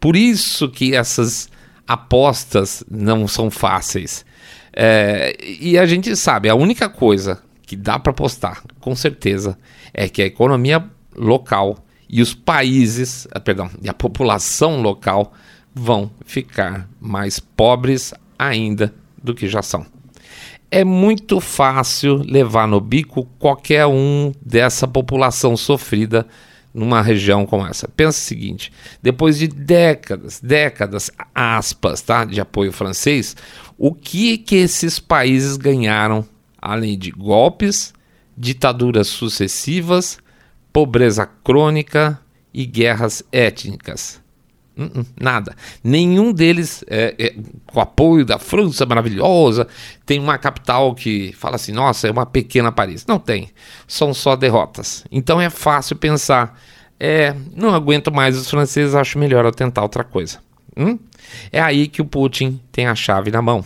Por 0.00 0.16
isso 0.16 0.68
que 0.68 0.94
essas 0.94 1.48
apostas 1.86 2.84
não 2.90 3.26
são 3.28 3.50
fáceis. 3.50 4.24
É, 4.72 5.34
e 5.40 5.78
a 5.78 5.86
gente 5.86 6.14
sabe, 6.16 6.48
a 6.48 6.54
única 6.54 6.88
coisa 6.88 7.42
que 7.62 7.74
dá 7.74 7.98
para 7.98 8.10
apostar, 8.10 8.62
com 8.80 8.94
certeza, 8.94 9.58
é 9.92 10.08
que 10.08 10.22
a 10.22 10.26
economia 10.26 10.84
local 11.16 11.78
e 12.08 12.22
os 12.22 12.34
países, 12.34 13.26
ah, 13.32 13.40
perdão, 13.40 13.70
e 13.82 13.88
a 13.88 13.94
população 13.94 14.80
local 14.80 15.32
vão 15.74 16.10
ficar 16.24 16.88
mais 17.00 17.40
pobres 17.40 18.14
ainda 18.38 18.94
do 19.22 19.34
que 19.34 19.48
já 19.48 19.62
são. 19.62 19.84
É 20.70 20.84
muito 20.84 21.40
fácil 21.40 22.16
levar 22.16 22.66
no 22.68 22.80
bico 22.80 23.26
qualquer 23.38 23.86
um 23.86 24.32
dessa 24.44 24.86
população 24.86 25.56
sofrida 25.56 26.26
numa 26.76 27.00
região 27.00 27.46
como 27.46 27.66
essa. 27.66 27.88
Pensa 27.88 28.18
o 28.18 28.22
seguinte: 28.22 28.70
depois 29.02 29.38
de 29.38 29.48
décadas, 29.48 30.38
décadas, 30.40 31.10
aspas, 31.34 32.02
tá, 32.02 32.24
de 32.24 32.40
apoio 32.40 32.70
francês, 32.70 33.34
o 33.78 33.94
que 33.94 34.36
que 34.36 34.56
esses 34.56 34.98
países 34.98 35.56
ganharam 35.56 36.24
além 36.60 36.98
de 36.98 37.10
golpes, 37.10 37.94
ditaduras 38.36 39.08
sucessivas, 39.08 40.18
pobreza 40.72 41.26
crônica 41.26 42.20
e 42.52 42.66
guerras 42.66 43.24
étnicas? 43.32 44.20
Uh 44.76 45.00
-uh, 45.00 45.06
nada. 45.18 45.56
Nenhum 45.82 46.32
deles, 46.32 46.84
é, 46.86 47.14
é, 47.18 47.34
com 47.66 47.80
apoio 47.80 48.26
da 48.26 48.38
França 48.38 48.84
maravilhosa, 48.84 49.66
tem 50.04 50.18
uma 50.18 50.36
capital 50.36 50.94
que 50.94 51.32
fala 51.32 51.56
assim: 51.56 51.72
nossa, 51.72 52.08
é 52.08 52.10
uma 52.10 52.26
pequena 52.26 52.70
Paris. 52.70 53.06
Não 53.06 53.18
tem. 53.18 53.48
São 53.88 54.12
só 54.12 54.36
derrotas. 54.36 55.04
Então 55.10 55.40
é 55.40 55.48
fácil 55.48 55.96
pensar: 55.96 56.60
é, 57.00 57.34
não 57.54 57.74
aguento 57.74 58.12
mais 58.12 58.36
os 58.36 58.50
franceses, 58.50 58.94
acho 58.94 59.18
melhor 59.18 59.44
eu 59.44 59.52
tentar 59.52 59.82
outra 59.82 60.04
coisa. 60.04 60.40
Hum? 60.76 60.98
É 61.50 61.60
aí 61.60 61.88
que 61.88 62.02
o 62.02 62.04
Putin 62.04 62.60
tem 62.70 62.86
a 62.86 62.94
chave 62.94 63.30
na 63.30 63.40
mão. 63.40 63.64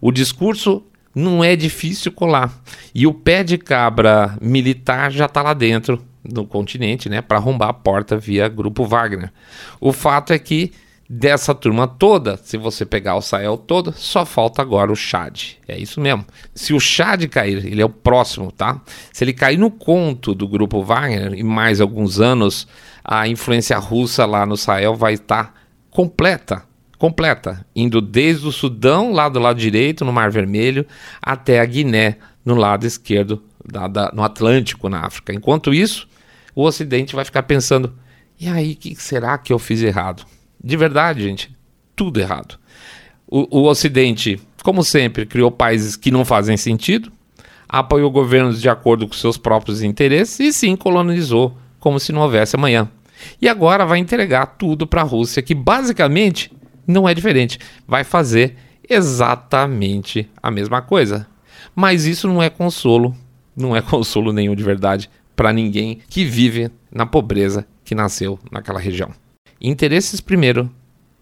O 0.00 0.12
discurso 0.12 0.84
não 1.14 1.42
é 1.42 1.56
difícil 1.56 2.12
colar. 2.12 2.52
E 2.94 3.06
o 3.06 3.12
pé 3.12 3.42
de 3.42 3.58
cabra 3.58 4.36
militar 4.40 5.10
já 5.10 5.26
está 5.26 5.42
lá 5.42 5.54
dentro 5.54 6.02
no 6.24 6.46
continente, 6.46 7.08
né, 7.08 7.20
para 7.20 7.38
arrombar 7.38 7.70
a 7.70 7.74
porta 7.74 8.16
via 8.16 8.48
Grupo 8.48 8.84
Wagner. 8.84 9.32
O 9.80 9.92
fato 9.92 10.32
é 10.32 10.38
que 10.38 10.72
Dessa 11.14 11.54
turma 11.54 11.86
toda, 11.86 12.38
se 12.38 12.56
você 12.56 12.86
pegar 12.86 13.16
o 13.16 13.20
Sahel 13.20 13.58
todo, 13.58 13.92
só 13.92 14.24
falta 14.24 14.62
agora 14.62 14.90
o 14.90 14.96
Chad. 14.96 15.56
É 15.68 15.78
isso 15.78 16.00
mesmo. 16.00 16.24
Se 16.54 16.72
o 16.72 16.80
Chad 16.80 17.26
cair, 17.28 17.66
ele 17.66 17.82
é 17.82 17.84
o 17.84 17.90
próximo, 17.90 18.50
tá? 18.50 18.80
Se 19.12 19.22
ele 19.22 19.34
cair 19.34 19.58
no 19.58 19.70
conto 19.70 20.34
do 20.34 20.48
grupo 20.48 20.82
Wagner, 20.82 21.34
em 21.34 21.42
mais 21.42 21.82
alguns 21.82 22.18
anos, 22.18 22.66
a 23.04 23.28
influência 23.28 23.76
russa 23.76 24.24
lá 24.24 24.46
no 24.46 24.56
Sahel 24.56 24.94
vai 24.94 25.12
estar 25.12 25.52
completa. 25.90 26.62
Completa. 26.96 27.66
Indo 27.76 28.00
desde 28.00 28.46
o 28.46 28.52
Sudão, 28.52 29.12
lá 29.12 29.28
do 29.28 29.38
lado 29.38 29.60
direito, 29.60 30.06
no 30.06 30.14
Mar 30.14 30.30
Vermelho, 30.30 30.86
até 31.20 31.60
a 31.60 31.64
Guiné, 31.66 32.16
no 32.42 32.54
lado 32.54 32.86
esquerdo, 32.86 33.42
da, 33.64 33.86
da, 33.88 34.12
no 34.12 34.22
Atlântico, 34.22 34.88
na 34.88 35.00
África. 35.00 35.32
Enquanto 35.32 35.72
isso, 35.72 36.08
o 36.54 36.64
Ocidente 36.64 37.14
vai 37.14 37.24
ficar 37.24 37.42
pensando: 37.44 37.94
e 38.40 38.48
aí, 38.48 38.72
o 38.72 38.76
que 38.76 38.94
será 38.96 39.38
que 39.38 39.52
eu 39.52 39.58
fiz 39.58 39.82
errado? 39.82 40.24
De 40.62 40.76
verdade, 40.76 41.22
gente, 41.22 41.54
tudo 41.94 42.20
errado. 42.20 42.58
O, 43.26 43.60
o 43.60 43.68
Ocidente, 43.68 44.40
como 44.62 44.84
sempre, 44.84 45.26
criou 45.26 45.50
países 45.50 45.96
que 45.96 46.10
não 46.10 46.24
fazem 46.24 46.56
sentido, 46.56 47.10
apoiou 47.68 48.10
governos 48.10 48.60
de 48.60 48.68
acordo 48.68 49.06
com 49.08 49.14
seus 49.14 49.38
próprios 49.38 49.82
interesses 49.82 50.38
e 50.40 50.52
sim 50.52 50.76
colonizou 50.76 51.56
como 51.80 51.98
se 51.98 52.12
não 52.12 52.20
houvesse 52.20 52.56
amanhã. 52.56 52.88
E 53.40 53.48
agora 53.48 53.86
vai 53.86 53.98
entregar 53.98 54.46
tudo 54.46 54.86
para 54.86 55.00
a 55.00 55.04
Rússia, 55.04 55.42
que 55.42 55.54
basicamente 55.54 56.52
não 56.86 57.08
é 57.08 57.14
diferente, 57.14 57.58
vai 57.86 58.04
fazer 58.04 58.56
exatamente 58.88 60.28
a 60.42 60.50
mesma 60.50 60.82
coisa. 60.82 61.26
Mas 61.74 62.04
isso 62.04 62.28
não 62.28 62.42
é 62.42 62.50
consolo, 62.50 63.16
não 63.56 63.76
é 63.76 63.80
consolo 63.82 64.32
nenhum 64.32 64.54
de 64.54 64.62
verdade 64.62 65.10
para 65.34 65.52
ninguém 65.52 66.00
que 66.08 66.24
vive 66.24 66.70
na 66.90 67.06
pobreza 67.06 67.66
que 67.84 67.94
nasceu 67.94 68.38
naquela 68.50 68.78
região. 68.78 69.10
Interesses 69.60 70.20
primeiro, 70.20 70.70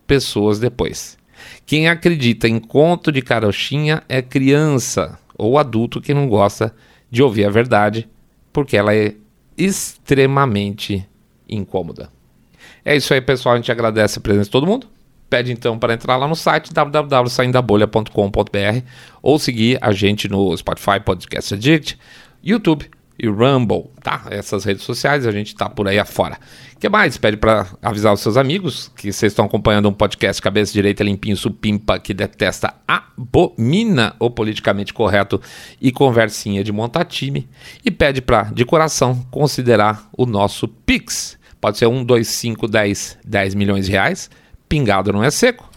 pessoas 0.06 0.58
depois. 0.58 1.18
Quem 1.64 1.88
acredita 1.88 2.48
em 2.48 2.58
conto 2.58 3.12
de 3.12 3.22
carochinha 3.22 4.02
é 4.08 4.20
criança 4.20 5.18
ou 5.36 5.58
adulto 5.58 6.00
que 6.00 6.12
não 6.12 6.28
gosta 6.28 6.74
de 7.10 7.22
ouvir 7.22 7.46
a 7.46 7.50
verdade, 7.50 8.08
porque 8.52 8.76
ela 8.76 8.94
é 8.94 9.14
extremamente 9.56 11.06
incômoda. 11.48 12.10
É 12.84 12.96
isso 12.96 13.12
aí, 13.12 13.20
pessoal. 13.20 13.54
A 13.54 13.58
gente 13.58 13.72
agradece 13.72 14.18
a 14.18 14.22
presença 14.22 14.44
de 14.44 14.50
todo 14.50 14.66
mundo. 14.66 14.86
Pede 15.30 15.50
então 15.52 15.78
para 15.78 15.94
entrar 15.94 16.16
lá 16.16 16.26
no 16.26 16.34
site 16.34 16.74
www.saindabolha.com.br 16.74 18.84
ou 19.22 19.38
seguir 19.38 19.78
a 19.80 19.92
gente 19.92 20.28
no 20.28 20.56
Spotify 20.56 20.98
Podcast 21.02 21.54
Addict, 21.54 21.96
YouTube 22.42 22.90
e 23.16 23.28
Rumble, 23.28 23.84
tá? 24.02 24.24
Essas 24.30 24.64
redes 24.64 24.82
sociais, 24.82 25.24
a 25.26 25.30
gente 25.30 25.54
tá 25.54 25.68
por 25.68 25.86
aí 25.86 26.00
afora. 26.00 26.36
O 26.74 26.78
que 26.80 26.88
mais? 26.88 27.16
Pede 27.16 27.36
para 27.36 27.68
avisar 27.80 28.12
os 28.12 28.20
seus 28.20 28.36
amigos 28.36 28.90
que 28.96 29.12
vocês 29.12 29.30
estão 29.30 29.44
acompanhando 29.44 29.88
um 29.88 29.92
podcast 29.92 30.42
cabeça 30.42 30.72
direita, 30.72 31.04
limpinho, 31.04 31.36
supimpa, 31.36 32.00
que 32.00 32.12
detesta, 32.12 32.74
abomina 32.88 34.16
o 34.18 34.30
politicamente 34.30 34.92
correto 34.92 35.40
e 35.80 35.92
conversinha 35.92 36.64
de 36.64 36.72
montar 36.72 37.04
time. 37.04 37.48
E 37.84 37.90
pede 37.90 38.20
para, 38.20 38.44
de 38.44 38.64
coração, 38.64 39.24
considerar 39.30 40.08
o 40.16 40.26
nosso 40.26 40.66
Pix. 40.66 41.38
Pode 41.60 41.78
ser 41.78 41.86
um, 41.86 42.02
dois, 42.02 42.26
cinco, 42.26 42.66
dez, 42.66 43.16
dez 43.24 43.54
milhões 43.54 43.86
de 43.86 43.92
reais. 43.92 44.28
Pingado 44.70 45.12
não 45.12 45.22
é 45.24 45.30
seco. 45.32 45.68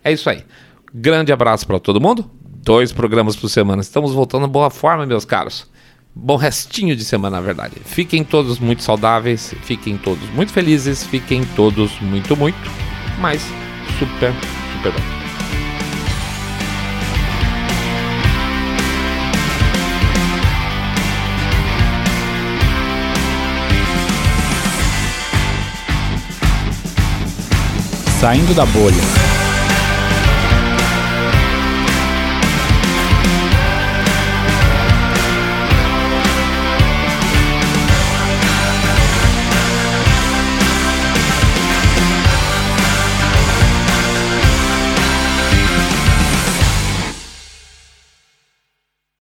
É 0.02 0.10
isso 0.10 0.28
aí. 0.28 0.42
Grande 0.92 1.32
abraço 1.32 1.68
para 1.68 1.78
todo 1.78 2.00
mundo. 2.00 2.28
Dois 2.42 2.92
programas 2.92 3.36
por 3.36 3.48
semana. 3.48 3.80
Estamos 3.80 4.12
voltando 4.12 4.48
boa 4.48 4.70
forma, 4.70 5.06
meus 5.06 5.24
caros. 5.24 5.70
Bom 6.14 6.36
restinho 6.36 6.96
de 6.96 7.04
semana, 7.04 7.36
na 7.36 7.42
verdade. 7.42 7.76
Fiquem 7.84 8.24
todos 8.24 8.58
muito 8.58 8.82
saudáveis, 8.82 9.54
fiquem 9.62 9.96
todos 9.96 10.28
muito 10.30 10.52
felizes, 10.52 11.04
fiquem 11.04 11.44
todos 11.54 11.98
muito, 12.00 12.36
muito, 12.36 12.58
mas 13.20 13.40
super, 13.98 14.32
super 14.74 14.92
bem. 14.92 15.18
Saindo 28.20 28.52
da 28.52 28.66
bolha. 28.66 29.37